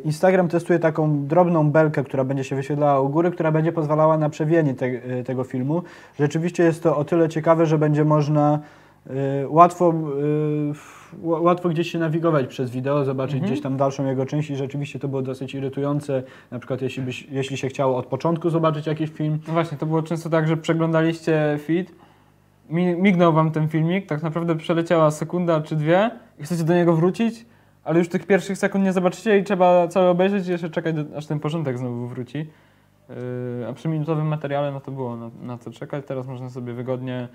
Instagram 0.06 0.48
testuje 0.48 0.80
taką 0.80 1.26
drobną 1.28 1.72
belkę, 1.72 2.04
która 2.04 2.24
będzie 2.24 2.44
się 2.44 2.56
wyświetlała 2.56 3.00
u 3.02 3.10
góry, 3.10 3.32
która 3.32 3.52
będzie 3.52 3.72
pozwalała 3.72 4.18
na 4.18 4.30
przewijanie 4.30 4.74
te, 4.74 4.86
y, 4.86 5.24
tego 5.26 5.44
filmu. 5.44 5.84
Rzeczywiście 6.20 6.64
jest 6.64 6.84
to 6.84 6.98
o 6.98 7.04
tyle 7.06 7.30
ciekawe, 7.30 7.66
że 7.66 7.78
będzie 7.78 8.06
można 8.06 8.60
y, 9.08 9.14
łatwo, 9.50 9.94
y, 11.24 11.28
łatwo 11.28 11.70
gdzieś 11.70 11.92
się 11.92 12.00
nawigować 12.00 12.48
przez 12.48 12.72
wideo, 12.72 13.06
zobaczyć 13.06 13.34
Mhm. 13.36 13.52
gdzieś 13.52 13.64
tam 13.64 13.78
dalszą 13.78 14.06
jego 14.06 14.26
część 14.26 14.50
i 14.50 14.56
rzeczywiście 14.56 15.00
to 15.00 15.08
było 15.08 15.22
dosyć 15.22 15.54
irytujące. 15.56 16.24
Na 16.52 16.60
przykład 16.60 16.82
jeśli, 16.82 17.04
byś, 17.04 17.28
jeśli 17.32 17.58
się 17.58 17.68
chciało 17.68 17.98
od 17.98 18.06
początku 18.06 18.50
zobaczyć 18.50 18.88
jakiś 18.88 19.10
film, 19.10 19.40
No 19.48 19.54
właśnie, 19.54 19.78
to 19.78 19.86
było 19.86 20.02
często 20.04 20.30
tak, 20.30 20.48
że 20.48 20.58
przeglądaliście 20.58 21.60
feed, 21.66 21.92
mi- 22.70 22.96
mignął 22.96 23.34
wam 23.34 23.52
ten 23.52 23.68
filmik, 23.70 24.06
tak 24.08 24.24
naprawdę 24.24 24.56
przeleciała 24.56 25.12
sekunda 25.12 25.62
czy 25.62 25.76
dwie 25.76 26.12
i 26.40 26.44
chcecie 26.44 26.64
do 26.64 26.74
niego 26.74 26.94
wrócić, 26.94 27.46
ale 27.84 28.00
już 28.00 28.10
tych 28.10 28.26
pierwszych 28.26 28.58
sekund 28.58 28.86
nie 28.86 28.94
zobaczycie 28.94 29.38
i 29.38 29.44
trzeba 29.44 29.88
cały 29.88 30.08
obejrzeć 30.08 30.48
i 30.48 30.52
jeszcze 30.52 30.70
czekać, 30.70 30.96
aż 31.16 31.26
ten 31.26 31.40
porządek 31.40 31.78
znowu 31.78 32.08
wróci. 32.08 32.38
Yy, 33.10 33.16
a 33.70 33.74
przy 33.74 33.88
minutowym 33.88 34.28
materiale 34.28 34.72
no 34.72 34.82
to 34.82 34.92
było 34.92 35.16
na, 35.16 35.30
na 35.42 35.58
co 35.58 35.72
czekać. 35.72 36.06
Teraz 36.06 36.28
można 36.28 36.50
sobie 36.50 36.74
wygodnie 36.74 37.28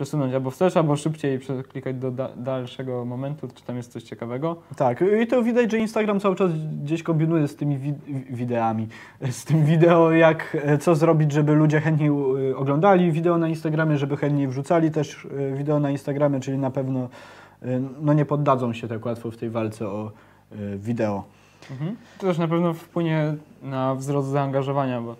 przesunąć 0.00 0.34
albo 0.34 0.50
wstecz, 0.50 0.76
albo 0.76 0.96
szybciej 0.96 1.38
przeklikać 1.38 1.96
do 1.96 2.10
da, 2.10 2.28
dalszego 2.36 3.04
momentu, 3.04 3.48
czy 3.54 3.64
tam 3.64 3.76
jest 3.76 3.92
coś 3.92 4.02
ciekawego. 4.02 4.56
Tak, 4.76 5.04
i 5.22 5.26
to 5.26 5.42
widać, 5.42 5.70
że 5.70 5.78
Instagram 5.78 6.20
cały 6.20 6.36
czas 6.36 6.50
gdzieś 6.84 7.02
kombinuje 7.02 7.48
z 7.48 7.56
tymi 7.56 7.78
wi 7.78 7.94
wideami, 8.30 8.88
z 9.30 9.44
tym 9.44 9.64
wideo, 9.64 10.10
jak, 10.12 10.56
e, 10.64 10.78
co 10.78 10.94
zrobić, 10.94 11.32
żeby 11.32 11.52
ludzie 11.52 11.80
chętniej 11.80 12.08
e, 12.50 12.56
oglądali 12.56 13.12
wideo 13.12 13.38
na 13.38 13.48
Instagramie, 13.48 13.98
żeby 13.98 14.16
chętniej 14.16 14.48
wrzucali 14.48 14.90
też 14.90 15.26
e, 15.52 15.56
wideo 15.56 15.80
na 15.80 15.90
Instagramie, 15.90 16.40
czyli 16.40 16.58
na 16.58 16.70
pewno 16.70 17.08
no 18.00 18.12
nie 18.12 18.24
poddadzą 18.24 18.72
się 18.72 18.88
tak 18.88 19.06
łatwo 19.06 19.30
w 19.30 19.36
tej 19.36 19.50
walce 19.50 19.88
o 19.88 20.10
e, 20.52 20.56
wideo. 20.76 21.24
Mhm. 21.70 21.96
To 22.18 22.26
też 22.26 22.38
na 22.38 22.48
pewno 22.48 22.74
wpłynie 22.74 23.34
na 23.62 23.94
wzrost 23.94 24.28
zaangażowania, 24.28 25.00
bo 25.00 25.16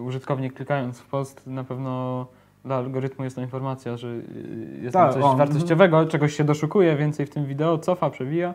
użytkownik 0.00 0.54
klikając 0.54 0.98
w 0.98 1.06
post 1.06 1.46
na 1.46 1.64
pewno 1.64 2.26
dla 2.64 2.76
algorytmu 2.76 3.24
jest 3.24 3.36
to 3.36 3.42
informacja, 3.42 3.96
że 3.96 4.08
y, 4.08 4.80
jest 4.82 4.92
Tak, 4.92 5.14
coś 5.14 5.36
wartościowego, 5.36 6.06
czegoś 6.06 6.36
się 6.36 6.44
doszukuje, 6.44 6.96
więcej 6.96 7.26
w 7.26 7.30
tym 7.30 7.46
wideo, 7.46 7.78
cofa, 7.78 8.10
przewija. 8.10 8.54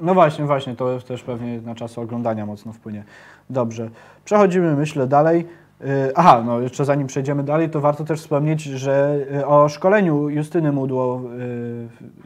No 0.00 0.14
właśnie, 0.14 0.44
właśnie, 0.44 0.76
to 0.76 1.00
też 1.00 1.22
pewnie 1.22 1.60
na 1.60 1.74
czas 1.74 1.98
oglądania 1.98 2.46
mocno 2.46 2.72
wpłynie. 2.72 3.04
Dobrze, 3.50 3.90
przechodzimy, 4.24 4.76
myślę, 4.76 5.06
dalej. 5.06 5.46
Y, 5.80 6.12
Aha, 6.14 6.42
no 6.46 6.60
jeszcze 6.60 6.84
zanim 6.84 7.06
przejdziemy 7.06 7.42
dalej, 7.42 7.70
to 7.70 7.80
warto 7.80 8.04
też 8.04 8.20
wspomnieć, 8.20 8.62
że 8.62 9.18
y, 9.32 9.46
o 9.46 9.68
szkoleniu 9.68 10.28
Justyny 10.28 10.72
Mudło 10.72 11.20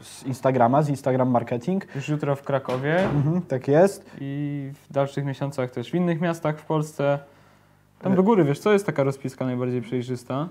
y, 0.00 0.02
z 0.02 0.26
Instagrama, 0.26 0.82
z 0.82 0.88
Instagram 0.88 1.30
Marketing. 1.30 1.86
Już 1.94 2.08
jutro 2.08 2.36
w 2.36 2.42
Krakowie 2.42 3.00
Mhm, 3.04 3.42
tak 3.42 3.68
jest. 3.68 4.10
i 4.20 4.70
w 4.88 4.92
dalszych 4.92 5.24
miesiącach 5.24 5.70
też 5.70 5.90
w 5.90 5.94
innych 5.94 6.20
miastach 6.20 6.58
w 6.58 6.64
Polsce. 6.64 7.18
Tam 8.02 8.14
do 8.14 8.22
góry, 8.22 8.44
wiesz, 8.44 8.58
co 8.58 8.72
jest 8.72 8.86
taka 8.86 9.02
rozpiska 9.02 9.44
najbardziej 9.44 9.82
przejrzysta? 9.82 10.48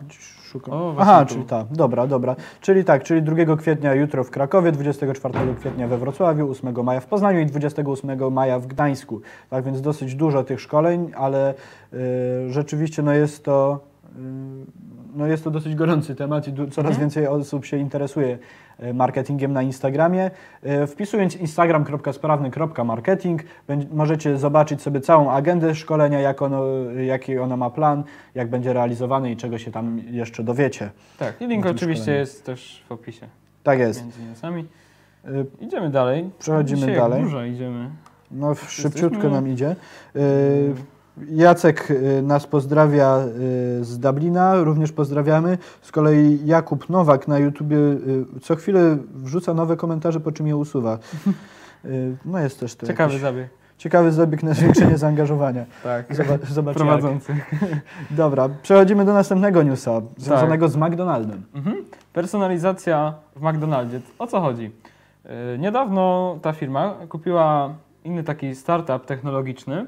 Szukam. 0.52 0.74
O, 0.74 0.96
Aha, 1.00 1.26
tu. 1.26 1.34
czyli 1.34 1.46
ta, 1.46 1.66
dobra, 1.72 2.08
dobra. 2.08 2.36
Czyli 2.62 2.84
tak, 2.84 3.04
czyli 3.04 3.22
2 3.24 3.56
kwietnia 3.58 3.94
jutro 3.94 4.24
w 4.24 4.30
Krakowie, 4.32 4.72
24 4.72 5.56
kwietnia 5.60 5.88
we 5.88 5.98
Wrocławiu, 5.98 6.52
8 6.52 6.84
maja 6.84 7.00
w 7.00 7.06
Poznaniu 7.06 7.40
i 7.40 7.46
28 7.46 8.34
maja 8.34 8.60
w 8.60 8.68
Gdańsku. 8.68 9.22
Tak 9.50 9.64
więc 9.66 9.82
dosyć 9.82 10.16
dużo 10.16 10.44
tych 10.44 10.62
szkoleń, 10.62 11.12
ale 11.16 11.54
y, 11.94 11.98
rzeczywiście 12.50 13.02
no 13.04 13.14
jest 13.14 13.46
to 13.46 13.80
y, 14.06 14.20
no 15.16 15.28
jest 15.28 15.44
to 15.44 15.52
dosyć 15.52 15.76
gorący 15.76 16.16
temat 16.16 16.48
i 16.48 16.54
coraz 16.54 16.78
Mhm. 16.78 16.96
więcej 17.00 17.28
osób 17.28 17.66
się 17.66 17.78
interesuje 17.78 18.38
marketingiem 18.94 19.54
na 19.54 19.62
Instagramie. 19.62 20.32
Y, 20.84 20.88
Wpisując 20.88 21.36
instagram.sprawny.marketing 21.36 23.44
możecie 23.94 24.38
zobaczyć 24.38 24.82
sobie 24.82 25.02
całą 25.02 25.32
agendę 25.32 25.76
szkolenia, 25.76 26.20
jak 26.20 26.42
ono, 26.42 26.64
jaki 27.08 27.38
ono 27.40 27.58
ma 27.58 27.70
plan, 27.70 28.04
jak 28.36 28.50
będzie 28.50 28.74
realizowany 28.74 29.32
i 29.32 29.38
czego 29.38 29.58
się 29.58 29.72
tam 29.72 30.00
jeszcze 30.10 30.44
dowiecie. 30.44 30.90
Tak, 31.20 31.42
i 31.42 31.48
link 31.48 31.66
oczywiście 31.66 32.02
szkoleniu. 32.04 32.20
jest 32.20 32.46
też 32.46 32.84
w 32.90 32.92
opisie 32.92 33.28
Tak 33.64 33.80
jest. 33.80 34.02
między 34.04 34.24
newsami. 34.24 34.66
Y, 35.26 35.46
Idziemy 35.60 35.90
dalej. 35.90 36.30
Przechodzimy 36.40 36.80
Dzisiaj 36.82 36.96
dalej. 36.96 37.24
Dużo 37.24 37.44
idziemy. 37.44 37.90
No, 38.32 38.56
szybciutko 38.56 39.08
Jesteśmy- 39.08 39.30
nam 39.32 39.48
idzie. 39.48 39.76
Y, 40.16 40.74
Jacek 41.18 41.92
y, 41.92 42.22
nas 42.22 42.48
pozdrawia 42.48 43.18
y, 43.80 43.84
z 43.86 44.00
Dublina, 44.00 44.56
również 44.64 44.92
pozdrawiamy. 44.92 45.58
Z 45.82 45.92
kolei 45.92 46.40
Jakub 46.46 46.90
Nowak 46.90 47.28
na 47.28 47.40
YouTubie 47.40 47.78
y, 47.78 48.26
co 48.42 48.56
chwilę 48.56 48.98
wrzuca 49.14 49.54
nowe 49.54 49.78
komentarze, 49.78 50.20
po 50.20 50.32
czym 50.32 50.48
je 50.48 50.56
usuwa. 50.58 50.98
No 52.26 52.40
jest 52.40 52.60
też 52.60 52.76
to 52.76 52.88
Ciekawy 52.88 53.10
jakiś 53.14 53.22
zabieg. 53.22 53.50
ciekawy 53.78 54.12
zabieg 54.12 54.44
na 54.44 54.54
zwiększenie 54.54 54.98
zaangażowania. 54.98 55.66
Tak. 55.84 56.14
Zoba- 56.16 56.46
Zobaczmy. 56.52 56.86
jak. 56.86 57.00
Prowadzący. 57.00 57.36
Dobra, 58.12 58.50
przechodzimy 58.62 59.06
do 59.06 59.14
następnego 59.14 59.64
newsa, 59.64 60.02
związanego 60.18 60.70
z 60.70 60.76
McDonaldem. 60.76 61.42
Mhm. 61.54 61.76
Personalizacja 62.14 63.14
w 63.36 63.42
McDonaldzie. 63.42 64.02
O 64.20 64.28
co 64.28 64.42
chodzi? 64.42 64.72
Niedawno 65.60 66.38
ta 66.42 66.54
firma 66.54 66.94
kupiła 67.10 67.74
inny 68.04 68.24
taki 68.24 68.56
startup 68.56 69.06
technologiczny, 69.06 69.86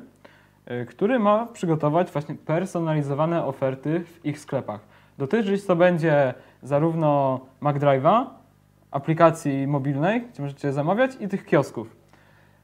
który 0.90 1.20
ma 1.20 1.46
przygotować 1.46 2.12
właśnie 2.12 2.36
personalizowane 2.36 3.46
oferty 3.46 4.00
w 4.00 4.26
ich 4.26 4.40
sklepach. 4.40 4.80
Dotyczyć 5.18 5.66
to 5.66 5.76
będzie 5.76 6.34
zarówno 6.64 7.40
McDrive'a, 7.62 8.26
aplikacji 8.92 9.68
mobilnej, 9.68 10.22
gdzie 10.22 10.42
możecie 10.42 10.74
zamawiać, 10.74 11.12
i 11.20 11.28
tych 11.28 11.46
kiosków. 11.46 11.96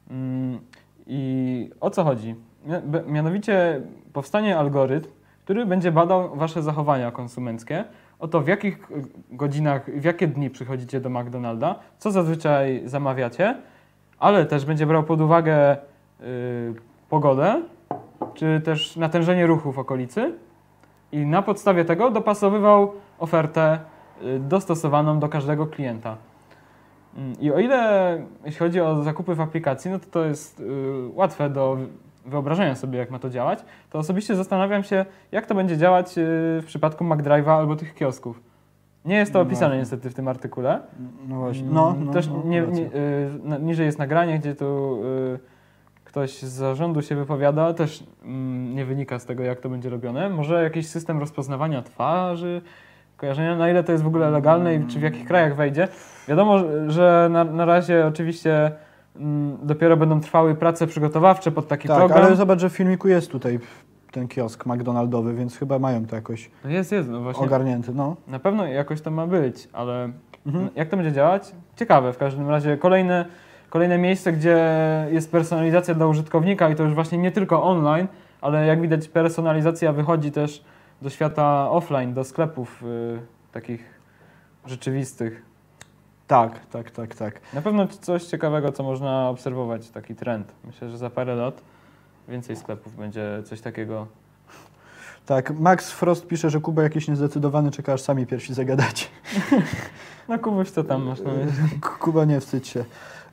Mm, 0.09 0.59
I 1.07 1.69
o 1.81 1.89
co 1.89 2.03
chodzi? 2.03 2.35
Mianowicie 3.07 3.81
powstanie 4.13 4.57
algorytm, 4.57 5.09
który 5.43 5.65
będzie 5.65 5.91
badał 5.91 6.35
Wasze 6.35 6.63
zachowania 6.63 7.11
konsumenckie, 7.11 7.83
o 8.19 8.27
to 8.27 8.41
w 8.41 8.47
jakich 8.47 8.87
godzinach, 9.31 9.91
w 9.91 10.03
jakie 10.03 10.27
dni 10.27 10.49
przychodzicie 10.49 11.01
do 11.01 11.09
McDonalda, 11.09 11.79
co 11.97 12.11
zazwyczaj 12.11 12.81
zamawiacie, 12.85 13.55
ale 14.19 14.45
też 14.45 14.65
będzie 14.65 14.85
brał 14.85 15.03
pod 15.03 15.21
uwagę 15.21 15.77
y, 16.21 16.73
pogodę, 17.09 17.61
czy 18.33 18.61
też 18.65 18.95
natężenie 18.95 19.47
ruchu 19.47 19.71
w 19.71 19.79
okolicy 19.79 20.33
i 21.11 21.25
na 21.25 21.41
podstawie 21.41 21.85
tego 21.85 22.11
dopasowywał 22.11 22.91
ofertę 23.19 23.79
y, 24.23 24.39
dostosowaną 24.39 25.19
do 25.19 25.29
każdego 25.29 25.67
klienta. 25.67 26.17
Mm, 27.17 27.33
I 27.39 27.51
o 27.51 27.59
ile 27.59 28.21
jeśli 28.45 28.59
chodzi 28.59 28.81
o 28.81 29.03
zakupy 29.03 29.35
w 29.35 29.41
aplikacji, 29.41 29.91
no 29.91 29.99
to 29.99 30.05
to 30.11 30.25
jest 30.25 30.59
y, 30.59 30.63
łatwe 31.13 31.49
do 31.49 31.77
wyobrażenia 32.25 32.75
sobie, 32.75 32.99
jak 32.99 33.11
ma 33.11 33.19
to 33.19 33.29
działać, 33.29 33.59
to 33.89 33.99
osobiście 33.99 34.35
zastanawiam 34.35 34.83
się, 34.83 35.05
jak 35.31 35.45
to 35.45 35.55
będzie 35.55 35.77
działać 35.77 36.17
y, 36.17 36.21
w 36.61 36.63
przypadku 36.65 37.03
McDrive'a 37.03 37.49
albo 37.51 37.75
tych 37.75 37.95
kiosków. 37.95 38.41
Nie 39.05 39.15
jest 39.15 39.33
to 39.33 39.39
No 39.39 39.43
opisane 39.45 39.67
właśnie. 39.67 39.79
niestety 39.79 40.09
w 40.09 40.13
tym 40.13 40.27
artykule. 40.27 40.81
No 41.27 41.35
właśnie. 41.35 41.63
Mm, 41.63 41.73
No, 41.75 41.95
no, 41.99 42.13
Też 42.13 42.27
no, 42.27 42.41
nie, 42.45 42.61
nie, 42.61 42.89
niżej 43.59 43.85
jest 43.85 43.99
nagranie, 43.99 44.39
gdzie 44.39 44.55
tu 44.55 45.01
ktoś 46.09 46.39
z 46.41 46.51
zarządu 46.51 47.01
się 47.01 47.15
wypowiada, 47.15 47.73
też 47.73 48.03
mm, 48.23 48.75
nie 48.75 48.85
wynika 48.85 49.19
z 49.19 49.25
tego, 49.25 49.43
jak 49.43 49.59
to 49.59 49.69
będzie 49.69 49.89
robione. 49.89 50.29
Może 50.29 50.63
jakiś 50.63 50.87
system 50.87 51.19
rozpoznawania 51.19 51.81
twarzy, 51.81 52.61
kojarzenia, 53.17 53.55
na 53.55 53.69
ile 53.69 53.83
to 53.83 53.91
jest 53.91 54.03
w 54.03 54.07
ogóle 54.07 54.29
legalne 54.29 54.75
i 54.75 54.85
czy 54.87 54.99
w 54.99 55.01
jakich 55.01 55.25
krajach 55.27 55.55
wejdzie. 55.55 55.87
Wiadomo, 56.27 56.57
że 56.87 57.27
na, 57.31 57.43
na 57.43 57.65
razie 57.65 58.05
oczywiście 58.07 58.71
mm, 59.15 59.57
dopiero 59.63 59.97
będą 59.97 60.21
trwały 60.21 60.55
prace 60.55 60.87
przygotowawcze 60.87 61.51
pod 61.51 61.67
taki 61.67 61.87
Tak, 61.87 61.97
program. 61.97 62.25
ale 62.25 62.35
zobacz, 62.35 62.59
że 62.59 62.69
w 62.69 62.73
filmiku 62.73 63.07
jest 63.07 63.31
tutaj 63.31 63.59
ten 64.11 64.27
kiosk 64.27 64.65
McDonaldowy, 64.65 65.33
więc 65.33 65.57
chyba 65.57 65.79
mają 65.79 66.05
to 66.05 66.15
jakoś 66.15 66.51
No 66.63 66.69
jest, 66.69 66.91
jest, 66.91 67.09
no 67.09 67.21
właśnie. 67.21 67.45
ogarnięte. 67.45 67.91
No. 67.91 68.15
Na 68.27 68.39
pewno 68.39 68.65
jakoś 68.67 69.01
to 69.01 69.11
ma 69.11 69.27
być, 69.27 69.67
ale 69.73 70.09
Mhm. 70.45 70.69
jak 70.75 70.89
to 70.89 70.97
będzie 70.97 71.11
działać? 71.11 71.51
Ciekawe 71.75 72.13
w 72.13 72.17
każdym 72.17 72.49
razie. 72.49 72.77
Kolejne, 72.77 73.25
kolejne 73.69 73.97
miejsce, 73.97 74.31
gdzie 74.33 74.57
jest 75.11 75.31
personalizacja 75.31 75.93
dla 75.95 76.07
użytkownika 76.07 76.69
i 76.69 76.75
to 76.75 76.83
już 76.83 76.93
właśnie 76.93 77.17
nie 77.17 77.31
tylko 77.31 77.63
online, 77.63 78.07
ale 78.41 78.65
jak 78.65 78.81
widać 78.81 79.07
personalizacja 79.07 79.93
wychodzi 79.93 80.31
też 80.31 80.63
do 81.01 81.09
świata 81.09 81.71
offline, 81.71 82.13
do 82.13 82.23
sklepów 82.23 82.83
y, 82.83 83.19
takich 83.51 83.99
rzeczywistych. 84.65 85.41
Tak, 86.27 86.65
tak, 86.65 86.91
tak, 86.91 87.15
tak. 87.15 87.41
Na 87.53 87.61
pewno 87.61 87.87
coś 87.87 88.23
ciekawego, 88.23 88.71
co 88.71 88.83
można 88.83 89.29
obserwować, 89.29 89.89
taki 89.89 90.15
trend. 90.15 90.51
Myślę, 90.65 90.89
że 90.89 90.97
za 90.97 91.09
parę 91.09 91.35
lat 91.35 91.61
więcej 92.27 92.55
sklepów 92.55 92.95
będzie 92.95 93.41
coś 93.45 93.61
takiego. 93.61 94.07
Tak, 95.25 95.51
Max 95.59 95.91
Frost 95.91 96.27
pisze, 96.27 96.49
że 96.49 96.59
Kuba 96.59 96.83
jakiś 96.83 97.07
niezdecydowany, 97.07 97.71
czeka 97.71 97.93
aż 97.93 98.01
sami 98.01 98.25
pierwsi 98.25 98.53
zagadać. 98.53 99.11
No 100.29 100.39
Kubuś, 100.39 100.69
co 100.69 100.83
tam 100.83 101.03
masz 101.03 101.21
na 101.21 101.31
myśli? 101.31 101.79
K- 101.81 101.89
Kuba, 101.99 102.25
nie 102.25 102.39
wstydź 102.39 102.67
się. 102.67 102.85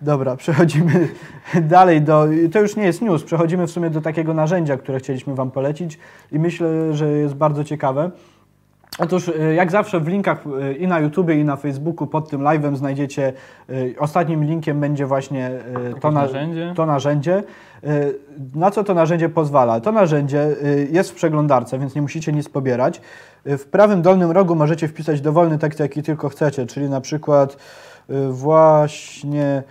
Dobra, 0.02 0.36
przechodzimy 0.36 1.08
dalej 1.62 2.02
do. 2.02 2.26
To 2.52 2.60
już 2.60 2.76
nie 2.76 2.84
jest 2.84 3.02
news, 3.02 3.24
przechodzimy 3.24 3.66
w 3.66 3.70
sumie 3.70 3.90
do 3.90 4.00
takiego 4.00 4.34
narzędzia, 4.34 4.76
które 4.76 4.98
chcieliśmy 4.98 5.34
Wam 5.34 5.50
polecić 5.50 5.98
i 6.32 6.38
myślę, 6.38 6.94
że 6.94 7.08
jest 7.08 7.34
bardzo 7.34 7.64
ciekawe. 7.64 8.10
Otóż, 8.98 9.28
y, 9.28 9.54
jak 9.54 9.70
zawsze, 9.70 10.00
w 10.00 10.08
linkach 10.08 10.44
y, 10.46 10.74
i 10.74 10.86
na 10.86 11.00
YouTubie, 11.00 11.40
i 11.40 11.44
na 11.44 11.56
Facebooku 11.56 12.06
pod 12.06 12.30
tym 12.30 12.40
live'em 12.40 12.76
znajdziecie. 12.76 13.32
y, 13.70 13.94
Ostatnim 13.98 14.44
linkiem 14.44 14.80
będzie 14.80 15.06
właśnie 15.06 15.50
to, 16.00 16.10
na, 16.10 16.20
narzędzie? 16.20 16.72
to 16.76 16.86
narzędzie. 16.86 17.42
Na 18.54 18.70
co 18.70 18.84
to 18.84 18.94
narzędzie 18.94 19.28
pozwala? 19.28 19.80
To 19.80 19.92
narzędzie 19.92 20.56
jest 20.90 21.10
w 21.10 21.14
przeglądarce, 21.14 21.78
więc 21.78 21.94
nie 21.94 22.02
musicie 22.02 22.32
nic 22.32 22.48
pobierać. 22.48 23.00
W 23.44 23.64
prawym 23.64 24.02
dolnym 24.02 24.30
rogu 24.30 24.54
możecie 24.54 24.88
wpisać 24.88 25.20
dowolny 25.20 25.58
tekst, 25.58 25.80
jaki 25.80 26.02
tylko 26.02 26.28
chcecie, 26.28 26.66
czyli 26.66 26.90
na 26.90 27.00
przykład 27.00 27.56
właśnie 28.30 29.62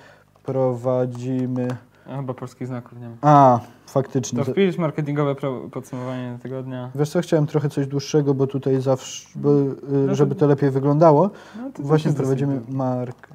prowadzimy. 0.46 1.68
A, 2.10 2.16
chyba 2.18 2.34
polskich 2.34 2.68
znaków 2.68 3.00
nie 3.00 3.10
ma. 3.10 3.16
A, 3.22 3.60
faktycznie. 3.88 4.46
To 4.46 4.52
wpisz 4.52 4.78
marketingowe 4.78 5.36
podsumowanie 5.72 6.38
tygodnia. 6.44 6.92
Wiesz 6.96 7.10
co, 7.10 7.22
chciałem 7.22 7.48
trochę 7.48 7.70
coś 7.70 7.88
dłuższego, 7.88 8.34
bo 8.34 8.48
tutaj 8.48 8.82
zawsze, 8.82 9.30
bo, 9.36 9.50
y, 9.62 9.76
to- 10.08 10.16
żeby 10.16 10.36
to 10.36 10.48
lepiej 10.48 10.72
wyglądało. 10.72 11.30
No, 11.62 11.72
to 11.74 11.84
Właśnie 11.84 12.14
prowadzimy 12.14 12.62
mark. 12.70 13.28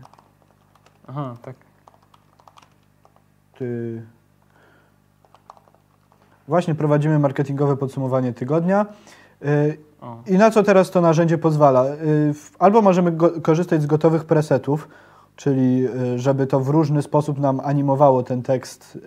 Aha, 1.08 1.36
tak. 1.42 1.56
Ty... 3.58 4.02
Właśnie 6.48 6.74
prowadzimy 6.74 7.18
marketingowe 7.18 7.76
podsumowanie 7.76 8.32
tygodnia. 8.32 8.86
Y. 9.44 9.78
I 10.26 10.38
na 10.38 10.50
co 10.50 10.62
teraz 10.62 10.90
to 10.90 11.00
narzędzie 11.00 11.38
pozwala? 11.38 11.86
Y, 11.86 12.34
Albo 12.58 12.82
możemy 12.82 13.12
korzystać 13.42 13.82
z 13.82 13.86
gotowych 13.86 14.24
presetów, 14.24 14.88
czyli 15.40 15.88
y, 16.14 16.18
żeby 16.18 16.46
to 16.46 16.60
w 16.60 16.68
różny 16.68 17.02
sposób 17.02 17.38
nam 17.38 17.60
animowało 17.64 18.22
ten 18.22 18.42
tekst 18.42 18.96
y, 18.96 19.00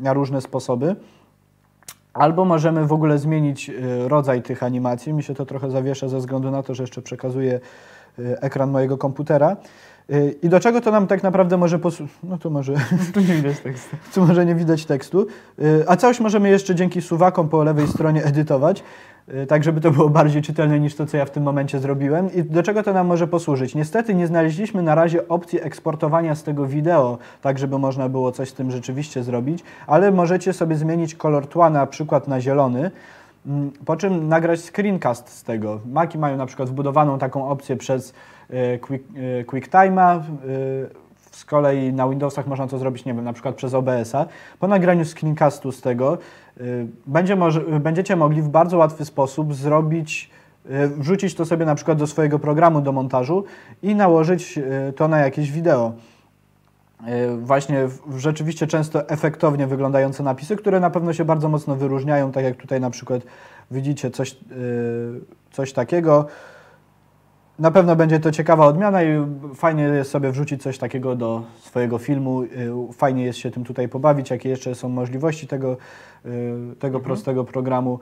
na 0.00 0.12
różne 0.12 0.40
sposoby. 0.40 0.96
Albo 2.12 2.44
możemy 2.44 2.86
w 2.86 2.92
ogóle 2.92 3.18
zmienić 3.18 3.70
y, 3.70 4.08
rodzaj 4.08 4.42
tych 4.42 4.62
animacji. 4.62 5.12
Mi 5.12 5.22
się 5.22 5.34
to 5.34 5.46
trochę 5.46 5.70
zawiesza 5.70 6.08
ze 6.08 6.18
względu 6.18 6.50
na 6.50 6.62
to, 6.62 6.74
że 6.74 6.82
jeszcze 6.82 7.02
przekazuję 7.02 7.60
ekran 8.18 8.70
mojego 8.70 8.98
komputera. 8.98 9.56
I 10.42 10.48
do 10.48 10.60
czego 10.60 10.80
to 10.80 10.90
nam 10.90 11.06
tak 11.06 11.22
naprawdę 11.22 11.56
może 11.56 11.78
posłużyć? 11.78 12.16
No 12.22 12.38
to 12.38 12.50
może, 12.50 12.74
Tu 13.14 13.20
nie 13.20 13.34
widać 13.34 13.60
tekstu. 13.60 13.96
tu 14.14 14.26
może 14.26 14.46
nie 14.46 14.54
widać 14.54 14.84
tekstu. 14.84 15.26
A 15.86 15.96
całość 15.96 16.20
możemy 16.20 16.48
jeszcze 16.48 16.74
dzięki 16.74 17.02
suwakom 17.02 17.48
po 17.48 17.64
lewej 17.64 17.88
stronie 17.88 18.24
edytować, 18.24 18.82
tak 19.48 19.64
żeby 19.64 19.80
to 19.80 19.90
było 19.90 20.08
bardziej 20.08 20.42
czytelne 20.42 20.80
niż 20.80 20.94
to, 20.94 21.06
co 21.06 21.16
ja 21.16 21.24
w 21.24 21.30
tym 21.30 21.42
momencie 21.42 21.78
zrobiłem. 21.78 22.34
I 22.34 22.42
do 22.42 22.62
czego 22.62 22.82
to 22.82 22.92
nam 22.92 23.06
może 23.06 23.26
posłużyć? 23.26 23.74
Niestety 23.74 24.14
nie 24.14 24.26
znaleźliśmy 24.26 24.82
na 24.82 24.94
razie 24.94 25.28
opcji 25.28 25.60
eksportowania 25.62 26.34
z 26.34 26.42
tego 26.42 26.66
wideo, 26.66 27.18
tak 27.42 27.58
żeby 27.58 27.78
można 27.78 28.08
było 28.08 28.32
coś 28.32 28.48
z 28.48 28.54
tym 28.54 28.70
rzeczywiście 28.70 29.22
zrobić, 29.22 29.64
ale 29.86 30.10
możecie 30.10 30.52
sobie 30.52 30.76
zmienić 30.76 31.14
kolor 31.14 31.46
tła 31.46 31.70
na 31.70 31.86
przykład 31.86 32.28
na 32.28 32.40
zielony, 32.40 32.90
mm, 33.46 33.70
po 33.84 33.96
czym 33.96 34.28
nagrać 34.28 34.60
screencast 34.60 35.28
z 35.28 35.42
tego. 35.42 35.80
Maki 35.86 36.18
mają 36.18 36.36
na 36.36 36.46
przykład 36.46 36.68
wbudowaną 36.68 37.18
taką 37.18 37.48
opcję 37.48 37.76
przez 37.76 38.14
y, 38.50 38.80
y, 39.16 39.44
QuickTime'a, 39.46 40.20
y, 40.20 41.04
z 41.36 41.44
kolei 41.44 41.92
na 41.92 42.08
Windowsach 42.08 42.46
można 42.46 42.66
to 42.66 42.78
zrobić, 42.78 43.04
nie 43.04 43.14
wiem, 43.14 43.24
na 43.24 43.32
przykład 43.32 43.54
przez 43.54 43.74
OBS-a. 43.74 44.26
Po 44.58 44.68
nagraniu 44.68 45.04
screencastu 45.04 45.72
z 45.72 45.80
tego 45.80 46.14
y, 46.14 46.18
będzie 47.06 47.36
może, 47.36 47.60
y, 47.60 47.80
będziecie 47.80 48.16
mogli 48.16 48.42
w 48.42 48.48
bardzo 48.48 48.78
łatwy 48.78 49.04
sposób 49.04 49.54
zrobić, 49.54 50.30
y, 50.66 50.88
wrzucić 50.88 51.34
to 51.34 51.44
sobie 51.44 51.66
na 51.66 51.74
przykład 51.74 51.98
do 51.98 52.06
swojego 52.06 52.38
programu 52.38 52.80
do 52.80 52.92
montażu 52.92 53.44
i 53.82 53.94
nałożyć 53.94 54.58
y, 54.58 54.92
to 54.96 55.08
na 55.08 55.18
jakieś 55.18 55.52
wideo. 55.52 55.92
Y, 57.08 57.36
Właśnie 57.36 57.88
rzeczywiście 58.16 58.66
często 58.66 59.08
efektownie 59.08 59.66
wyglądające 59.66 60.22
napisy, 60.22 60.56
które 60.56 60.80
na 60.80 60.90
pewno 60.90 61.12
się 61.12 61.24
bardzo 61.24 61.48
mocno 61.48 61.76
wyróżniają, 61.76 62.32
tak 62.32 62.44
jak 62.44 62.56
tutaj 62.56 62.80
na 62.80 62.90
przykład 62.90 63.22
widzicie 63.70 64.10
coś, 64.10 64.32
y, 64.32 64.36
coś 65.52 65.72
takiego. 65.72 66.26
Na 67.58 67.70
pewno 67.70 67.96
będzie 67.96 68.20
to 68.20 68.30
ciekawa 68.30 68.66
odmiana 68.66 69.02
i 69.02 69.06
fajnie 69.54 69.82
jest 69.82 70.10
sobie 70.10 70.30
wrzucić 70.30 70.62
coś 70.62 70.78
takiego 70.78 71.16
do 71.16 71.42
swojego 71.60 71.98
filmu. 71.98 72.42
y, 72.42 72.48
Fajnie 72.92 73.24
jest 73.24 73.38
się 73.38 73.50
tym 73.50 73.64
tutaj 73.64 73.88
pobawić, 73.88 74.30
jakie 74.30 74.48
jeszcze 74.48 74.74
są 74.74 74.88
możliwości 74.88 75.46
tego, 75.46 75.76
y, 76.26 76.76
tego 76.78 77.00
prostego 77.00 77.44
programu. 77.44 77.98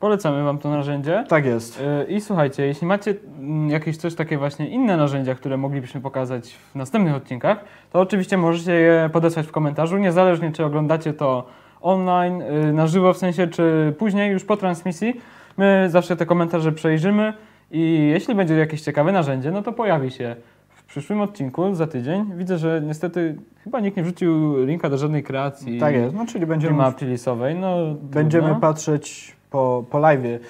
Polecamy 0.00 0.44
Wam 0.44 0.58
to 0.58 0.70
narzędzie. 0.70 1.24
Tak 1.28 1.44
jest. 1.44 1.80
Yy, 1.80 2.04
I 2.04 2.20
słuchajcie, 2.20 2.66
jeśli 2.66 2.86
macie 2.86 3.14
mm, 3.38 3.70
jakieś 3.70 3.98
też 3.98 4.14
takie 4.14 4.38
właśnie 4.38 4.68
inne 4.68 4.96
narzędzia, 4.96 5.34
które 5.34 5.56
moglibyśmy 5.56 6.00
pokazać 6.00 6.54
w 6.72 6.74
następnych 6.74 7.14
odcinkach, 7.14 7.64
to 7.92 8.00
oczywiście 8.00 8.36
możecie 8.36 8.72
je 8.72 9.10
podesłać 9.12 9.46
w 9.46 9.50
komentarzu, 9.52 9.98
niezależnie 9.98 10.52
czy 10.52 10.64
oglądacie 10.64 11.12
to 11.12 11.46
online, 11.80 12.42
na 12.72 12.86
żywo 12.86 13.12
w 13.12 13.18
sensie, 13.18 13.46
czy 13.46 13.94
później 13.98 14.32
już 14.32 14.44
po 14.44 14.56
transmisji. 14.56 15.20
My 15.56 15.86
zawsze 15.90 16.16
te 16.16 16.26
komentarze 16.26 16.72
przejrzymy 16.72 17.32
i 17.72 18.08
jeśli 18.12 18.34
będzie 18.34 18.54
jakieś 18.54 18.80
ciekawe 18.80 19.12
narzędzie, 19.12 19.50
no 19.50 19.62
to 19.62 19.72
pojawi 19.72 20.10
się 20.10 20.36
w 20.68 20.84
przyszłym 20.84 21.20
odcinku 21.20 21.74
za 21.74 21.86
tydzień. 21.86 22.32
Widzę, 22.36 22.58
że 22.58 22.82
niestety 22.86 23.36
chyba 23.64 23.80
nikt 23.80 23.96
nie 23.96 24.02
wrzucił 24.02 24.64
linka 24.64 24.88
do 24.90 24.98
żadnej 24.98 25.22
kreacji. 25.22 25.78
Tak 25.80 25.94
jest. 25.94 26.14
No, 26.14 26.26
czyli 26.26 26.46
będziemy, 26.46 26.76
ma 26.76 26.92
playlistowej, 26.92 27.54
no 27.54 27.76
będziemy 28.02 28.44
trudno. 28.44 28.60
patrzeć 28.60 29.36
po, 29.50 29.84
po 29.90 29.98
live, 29.98 30.40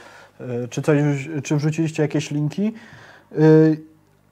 czy, 0.71 0.83
coś, 0.83 0.99
czy 1.43 1.57
wrzuciliście 1.57 2.03
jakieś 2.03 2.31
linki. 2.31 2.73
Y, 3.39 3.81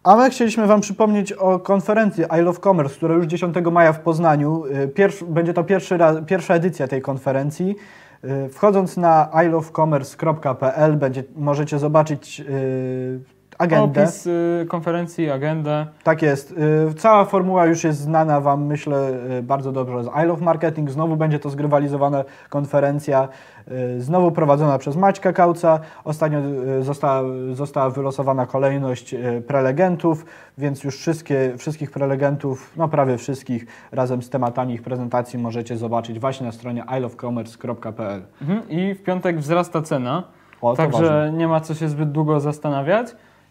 A 0.04 0.16
my 0.16 0.30
chcieliśmy 0.30 0.66
Wam 0.66 0.80
przypomnieć 0.80 1.32
o 1.32 1.58
konferencji 1.58 2.24
I 2.38 2.42
Love 2.42 2.60
Commerce, 2.60 2.96
która 2.96 3.14
już 3.14 3.26
10 3.26 3.54
maja 3.72 3.92
w 3.92 4.00
Poznaniu. 4.00 4.64
Y, 4.66 4.88
Pierwszy, 4.88 5.24
będzie 5.24 5.54
to 5.54 5.64
pierwszy 5.64 5.96
raz, 5.96 6.16
pierwsza 6.26 6.54
edycja 6.54 6.88
tej 6.88 7.02
konferencji. 7.02 7.76
Wchodząc 8.52 8.96
na 8.96 9.30
ilovecommerce.pl 9.46 10.96
będzie, 10.96 11.24
możecie 11.36 11.78
zobaczyć 11.78 12.40
y, 12.40 13.20
agendę. 13.60 14.02
Opis 14.02 14.26
y, 14.26 14.66
konferencji, 14.68 15.30
agendę. 15.30 15.86
Tak 16.04 16.22
jest. 16.22 16.54
Y, 16.90 16.94
Cała 16.94 17.24
formuła 17.24 17.66
już 17.66 17.84
jest 17.84 17.98
znana 17.98 18.40
Wam, 18.40 18.66
myślę, 18.66 19.10
y, 19.38 19.42
bardzo 19.42 19.72
dobrze 19.72 20.04
z 20.04 20.06
I 20.24 20.26
Love 20.26 20.44
Marketing. 20.44 20.90
Znowu 20.90 21.16
będzie 21.16 21.38
to 21.38 21.50
zgrywalizowana 21.50 22.24
konferencja, 22.50 23.28
y, 23.96 24.00
znowu 24.00 24.32
prowadzona 24.32 24.78
przez 24.78 24.96
Maćka 24.96 25.32
Kauca. 25.32 25.80
Ostatnio 26.04 26.38
y, 26.78 26.82
została, 26.82 27.22
została 27.52 27.90
wylosowana 27.90 28.46
kolejność 28.46 29.14
y, 29.14 29.42
prelegentów, 29.46 30.24
więc 30.58 30.84
już 30.84 30.96
wszystkie, 30.96 31.52
wszystkich 31.58 31.90
prelegentów, 31.90 32.72
no 32.76 32.88
prawie 32.88 33.18
wszystkich, 33.18 33.66
razem 33.92 34.22
z 34.22 34.30
tematami 34.30 34.74
ich 34.74 34.82
prezentacji 34.82 35.38
możecie 35.38 35.76
zobaczyć 35.76 36.18
właśnie 36.20 36.46
na 36.46 36.52
stronie 36.52 36.84
ilovecommerce.pl. 36.98 38.22
Mhm. 38.42 38.68
I 38.68 38.94
w 38.94 39.02
piątek 39.02 39.38
wzrasta 39.38 39.82
cena, 39.82 40.22
O, 40.62 40.76
także 40.76 41.02
ważne. 41.02 41.32
nie 41.32 41.48
ma 41.48 41.60
co 41.60 41.74
się 41.74 41.88
zbyt 41.88 42.12
długo 42.12 42.40
zastanawiać 42.40 43.06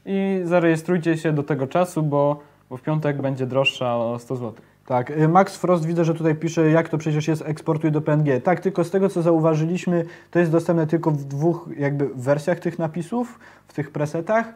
i 0.10 0.42
zarejestrujcie 0.44 1.18
się 1.18 1.34
do 1.34 1.44
tego 1.44 1.68
czasu, 1.68 2.04
bo, 2.04 2.40
bo 2.70 2.78
w 2.78 2.82
piątek 2.82 3.22
będzie 3.22 3.46
droższa 3.46 3.98
o 3.98 4.20
100 4.20 4.36
zł. 4.36 4.54
Tak, 4.86 5.12
y, 5.12 5.28
Max 5.28 5.58
Frost 5.58 5.86
widzę, 5.86 6.06
że 6.06 6.14
tutaj 6.14 6.36
pisze, 6.36 6.70
jak 6.70 6.90
to 6.90 6.98
przecież 6.98 7.28
jest 7.28 7.44
eksportuj 7.46 7.92
do 7.92 8.02
PNG. 8.02 8.42
Tak, 8.42 8.60
tylko 8.60 8.84
z 8.84 8.92
tego 8.92 9.10
co 9.10 9.22
zauważyliśmy, 9.22 10.06
to 10.32 10.40
jest 10.40 10.52
dostępne 10.52 10.88
tylko 10.88 11.12
w 11.12 11.24
dwóch 11.24 11.70
jakby 11.78 12.10
wersjach 12.16 12.60
tych 12.60 12.80
napisów, 12.80 13.40
w 13.68 13.74
tych 13.74 13.92
presetach. 13.92 14.54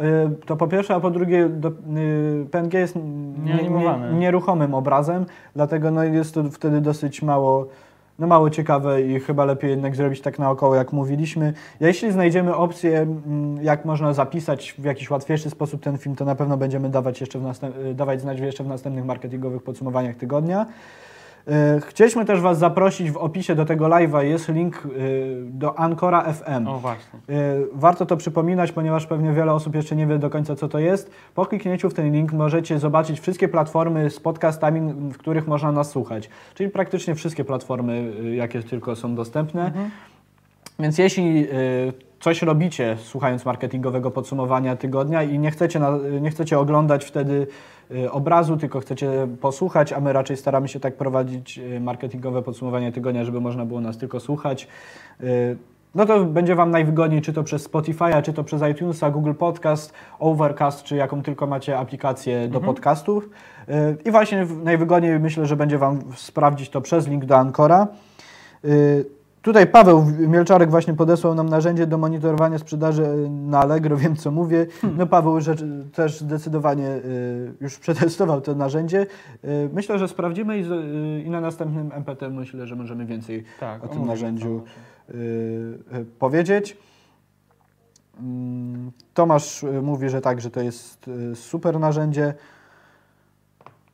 Y, 0.00 0.46
To 0.46 0.56
po 0.56 0.68
pierwsze, 0.68 0.94
a 0.94 1.00
po 1.00 1.10
drugie 1.10 1.48
do, 1.48 1.68
y, 1.68 2.46
PNG 2.50 2.78
jest 2.78 2.96
nie, 3.44 3.68
nie, 3.68 4.18
nieruchomym 4.18 4.74
obrazem, 4.74 5.26
dlatego 5.56 5.90
no 5.90 6.04
jest 6.04 6.34
to 6.34 6.44
wtedy 6.44 6.80
dosyć 6.80 7.22
mało, 7.22 7.66
no 8.20 8.26
mało 8.26 8.50
ciekawe 8.50 9.02
i 9.02 9.20
chyba 9.20 9.44
lepiej 9.44 9.70
jednak 9.70 9.96
zrobić 9.96 10.20
tak 10.20 10.38
naokoło, 10.38 10.74
jak 10.74 10.92
mówiliśmy. 10.92 11.52
Jeśli 11.80 12.12
znajdziemy 12.12 12.54
opcję, 12.54 12.98
mm, 12.98 13.64
jak 13.64 13.84
można 13.84 14.12
zapisać 14.12 14.74
w 14.78 14.84
jakiś 14.84 15.10
łatwiejszy 15.10 15.50
sposób 15.50 15.82
ten 15.82 15.98
film, 15.98 16.16
to 16.16 16.24
na 16.24 16.34
pewno 16.34 16.56
będziemy 16.56 16.88
dawać, 16.88 17.20
jeszcze 17.20 17.38
w 17.38 17.64
y, 17.86 17.94
dawać 17.94 18.20
znać 18.20 18.40
jeszcze 18.40 18.64
w 18.64 18.68
następnych 18.68 19.04
marketingowych 19.04 19.62
podsumowaniach 19.62 20.16
tygodnia. 20.16 20.66
Y, 21.48 21.80
Chcieliśmy 21.80 22.24
też 22.24 22.40
Was 22.40 22.58
zaprosić 22.58 23.10
w 23.10 23.16
opisie 23.16 23.54
do 23.54 23.64
tego 23.64 23.86
live'a 23.86 24.20
jest 24.20 24.48
link 24.48 24.86
y, 24.86 25.36
do 25.44 25.78
Ancora 25.78 26.32
FM. 26.32 26.68
O 26.68 26.78
właśnie. 26.78 27.18
Y, 27.30 27.66
Warto 27.72 28.06
to 28.06 28.16
przypominać, 28.16 28.72
ponieważ 28.72 29.06
pewnie 29.06 29.32
wiele 29.32 29.52
osób 29.52 29.74
jeszcze 29.74 29.96
nie 29.96 30.06
wie 30.06 30.18
do 30.18 30.30
końca, 30.30 30.56
co 30.56 30.68
to 30.68 30.78
jest. 30.78 31.10
Po 31.34 31.46
kliknięciu 31.46 31.90
w 31.90 31.94
ten 31.94 32.12
link 32.12 32.32
możecie 32.32 32.78
zobaczyć 32.78 33.20
wszystkie 33.20 33.48
platformy 33.48 34.10
z 34.10 34.20
podcastami, 34.20 34.92
w 35.12 35.18
których 35.18 35.46
można 35.46 35.72
nas 35.72 35.90
słuchać. 35.90 36.30
Czyli 36.54 36.70
praktycznie 36.70 37.14
wszystkie 37.14 37.44
platformy, 37.44 38.12
y, 38.24 38.34
jakie 38.34 38.62
tylko 38.62 38.96
są 38.96 39.14
dostępne. 39.14 39.72
Więc 40.78 40.98
jeśli 40.98 41.46
y, 41.52 42.09
coś 42.20 42.42
robicie 42.42 42.96
słuchając 43.02 43.44
marketingowego 43.44 44.10
podsumowania 44.10 44.76
tygodnia 44.76 45.22
i 45.22 45.38
nie 45.38 45.50
chcecie, 45.50 45.78
na, 45.78 45.98
nie 46.20 46.30
chcecie 46.30 46.58
oglądać 46.58 47.04
wtedy 47.04 47.46
y, 47.90 48.10
obrazu, 48.10 48.56
tylko 48.56 48.80
chcecie 48.80 49.28
posłuchać, 49.40 49.92
a 49.92 50.00
my 50.00 50.12
raczej 50.12 50.36
staramy 50.36 50.68
się 50.68 50.80
tak 50.80 50.96
prowadzić 50.96 51.58
y, 51.58 51.80
marketingowe 51.80 52.42
podsumowanie 52.42 52.92
tygodnia, 52.92 53.24
żeby 53.24 53.40
można 53.40 53.64
było 53.64 53.80
nas 53.80 53.98
tylko 53.98 54.20
słuchać, 54.20 54.68
y, 55.20 55.56
no 55.94 56.06
to 56.06 56.24
będzie 56.24 56.54
Wam 56.54 56.70
najwygodniej, 56.70 57.22
czy 57.22 57.32
to 57.32 57.42
przez 57.42 57.70
Spotify'a, 57.70 58.22
czy 58.22 58.32
to 58.32 58.44
przez 58.44 58.62
iTunesa, 58.62 59.10
Google 59.10 59.32
Podcast, 59.34 59.92
Overcast, 60.18 60.82
czy 60.82 60.96
jaką 60.96 61.22
tylko 61.22 61.46
macie 61.46 61.78
aplikację 61.78 62.48
do 62.48 62.60
podcastów. 62.60 63.30
Y, 63.68 63.96
I 64.04 64.10
właśnie 64.10 64.46
najwygodniej 64.62 65.20
myślę, 65.20 65.46
że 65.46 65.56
będzie 65.56 65.78
Wam 65.78 66.00
sprawdzić 66.16 66.70
to 66.70 66.80
przez 66.80 67.08
link 67.08 67.24
do 67.24 67.36
Ancora. 67.36 67.88
Tutaj 69.42 69.66
Paweł 69.66 70.04
Mielczarek 70.18 70.70
właśnie 70.70 70.94
podesłał 70.94 71.34
nam 71.34 71.48
narzędzie 71.48 71.86
do 71.86 71.98
monitorowania 71.98 72.58
sprzedaży 72.58 73.02
y, 73.02 73.30
na 73.30 73.60
Allegro, 73.60 73.96
wiem 74.04 74.16
co 74.16 74.30
mówię. 74.30 74.66
No 74.96 75.06
Paweł 75.06 75.40
rzecz, 75.40 75.60
też 75.92 76.20
zdecydowanie 76.20 76.88
y, 76.88 77.54
już 77.60 77.78
przetestował 77.78 78.40
to 78.40 78.54
narzędzie. 78.54 79.06
Y, 79.44 79.70
Myślę, 79.72 79.98
że 79.98 80.08
sprawdzimy 80.08 80.58
i, 81.24 81.30
na 81.30 81.40
następnym 81.40 81.90
MPT 81.92 82.30
myślę, 82.30 82.66
że 82.66 82.76
możemy 82.76 83.06
więcej 83.06 83.44
Tak, 83.60 83.84
o 83.84 83.88
tym 83.88 84.06
narzędziu 84.06 84.62
powiedzieć. 86.18 86.76
Mm, 88.20 88.90
Tomasz 89.14 89.64
mówi, 89.82 90.08
że 90.08 90.20
tak, 90.20 90.40
że 90.40 90.50
to 90.50 90.60
jest 90.60 91.10
super 91.34 91.80
narzędzie. 91.80 92.34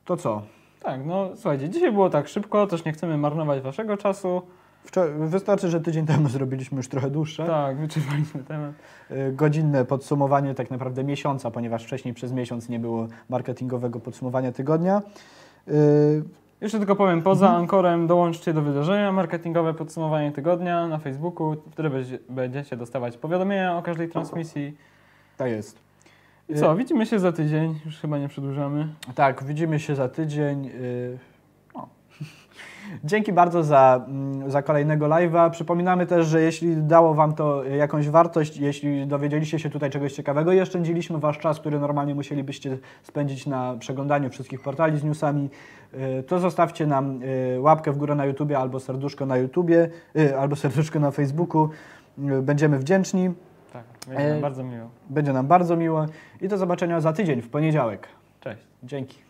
To 0.04 0.16
co? 0.16 0.42
Tak, 0.82 1.06
no 1.06 1.30
słuchajcie, 1.34 1.68
dzisiaj 1.68 1.92
było 1.92 2.10
tak 2.10 2.28
szybko, 2.28 2.66
też 2.66 2.84
nie 2.84 2.92
chcemy 2.92 3.18
marnować 3.18 3.62
waszego 3.62 3.96
czasu. 3.96 4.42
Wczor- 4.86 5.28
wystarczy, 5.28 5.70
że 5.70 5.80
tydzień 5.80 6.06
temu 6.06 6.28
zrobiliśmy 6.28 6.76
już 6.76 6.88
trochę 6.88 7.10
dłuższe. 7.10 7.46
Tak, 7.46 7.76
wyczerpaliśmy 7.76 8.44
temat. 8.44 8.72
Y, 9.10 9.32
godzinne 9.32 9.84
podsumowanie 9.84 10.54
tak 10.54 10.70
naprawdę 10.70 11.04
miesiąca, 11.04 11.50
ponieważ 11.50 11.84
wcześniej 11.84 12.14
przez 12.14 12.32
miesiąc 12.32 12.68
nie 12.68 12.78
było 12.80 13.06
marketingowego 13.28 14.00
podsumowania 14.00 14.52
tygodnia. 14.52 15.02
Y, 15.68 16.22
Jeszcze 16.60 16.78
tylko 16.78 16.96
powiem, 16.96 17.22
poza 17.22 17.50
Ankorem 17.50 18.06
dołączcie 18.06 18.52
do 18.52 18.62
wydarzenia 18.62 19.12
marketingowe 19.12 19.74
podsumowanie 19.74 20.32
tygodnia 20.32 20.86
na 20.86 20.98
Facebooku, 20.98 21.56
wtedy 21.72 21.90
będzie- 21.90 22.18
będziecie 22.28 22.76
dostawać 22.76 23.16
powiadomienia 23.16 23.76
o 23.78 23.82
każdej 23.82 24.08
transmisji. 24.08 24.76
Tak 25.36 25.50
jest. 25.50 25.78
I 26.48 26.54
co, 26.54 26.76
widzimy 26.76 27.06
się 27.06 27.18
za 27.18 27.32
tydzień, 27.32 27.80
już 27.86 27.98
chyba 27.98 28.18
nie 28.18 28.28
przedłużamy. 28.28 28.88
Tak, 29.14 29.44
widzimy 29.44 29.80
się 29.80 29.94
za 29.94 30.08
tydzień. 30.08 30.70
Dzięki 33.04 33.32
bardzo 33.32 33.64
za, 33.64 34.04
mm, 34.08 34.50
za 34.50 34.62
kolejnego 34.62 35.06
live'a. 35.06 35.50
Przypominamy 35.50 36.06
też, 36.06 36.26
że 36.26 36.42
jeśli 36.42 36.76
dało 36.76 37.14
Wam 37.14 37.34
to 37.34 37.64
jakąś 37.64 38.08
wartość, 38.08 38.56
jeśli 38.56 39.06
dowiedzieliście 39.06 39.58
się 39.58 39.70
tutaj 39.70 39.90
czegoś 39.90 40.12
ciekawego 40.12 40.52
i 40.52 40.60
oszczędziliśmy 40.60 41.18
Wasz 41.18 41.38
czas, 41.38 41.60
który 41.60 41.80
normalnie 41.80 42.14
musielibyście 42.14 42.78
spędzić 43.02 43.46
na 43.46 43.76
przeglądaniu 43.78 44.30
wszystkich 44.30 44.60
portali 44.62 44.98
z 44.98 45.04
newsami, 45.04 45.50
y, 45.94 46.22
to 46.22 46.38
zostawcie 46.38 46.86
nam 46.86 47.22
y, 47.22 47.60
łapkę 47.60 47.92
w 47.92 47.96
górę 47.96 48.14
na 48.14 48.24
YouTubie 48.24 48.58
albo 48.58 48.80
serduszko 48.80 49.26
na 49.26 49.36
YouTubie, 49.36 49.90
y, 50.16 50.38
albo 50.38 50.56
serduszko 50.56 51.00
na 51.00 51.10
Facebooku. 51.10 51.68
Będziemy 52.42 52.78
wdzięczni. 52.78 53.30
Tak, 53.72 53.84
będzie 54.08 54.28
nam 54.28 54.40
bardzo 54.40 54.64
miło. 54.64 54.88
Będzie 55.10 55.32
nam 55.32 55.46
bardzo 55.46 55.76
miło 55.76 56.06
i 56.40 56.48
do 56.48 56.58
zobaczenia 56.58 57.00
za 57.00 57.12
tydzień, 57.12 57.42
w 57.42 57.48
poniedziałek. 57.48 58.08
Cześć. 58.40 58.62
Dzięki. 58.82 59.25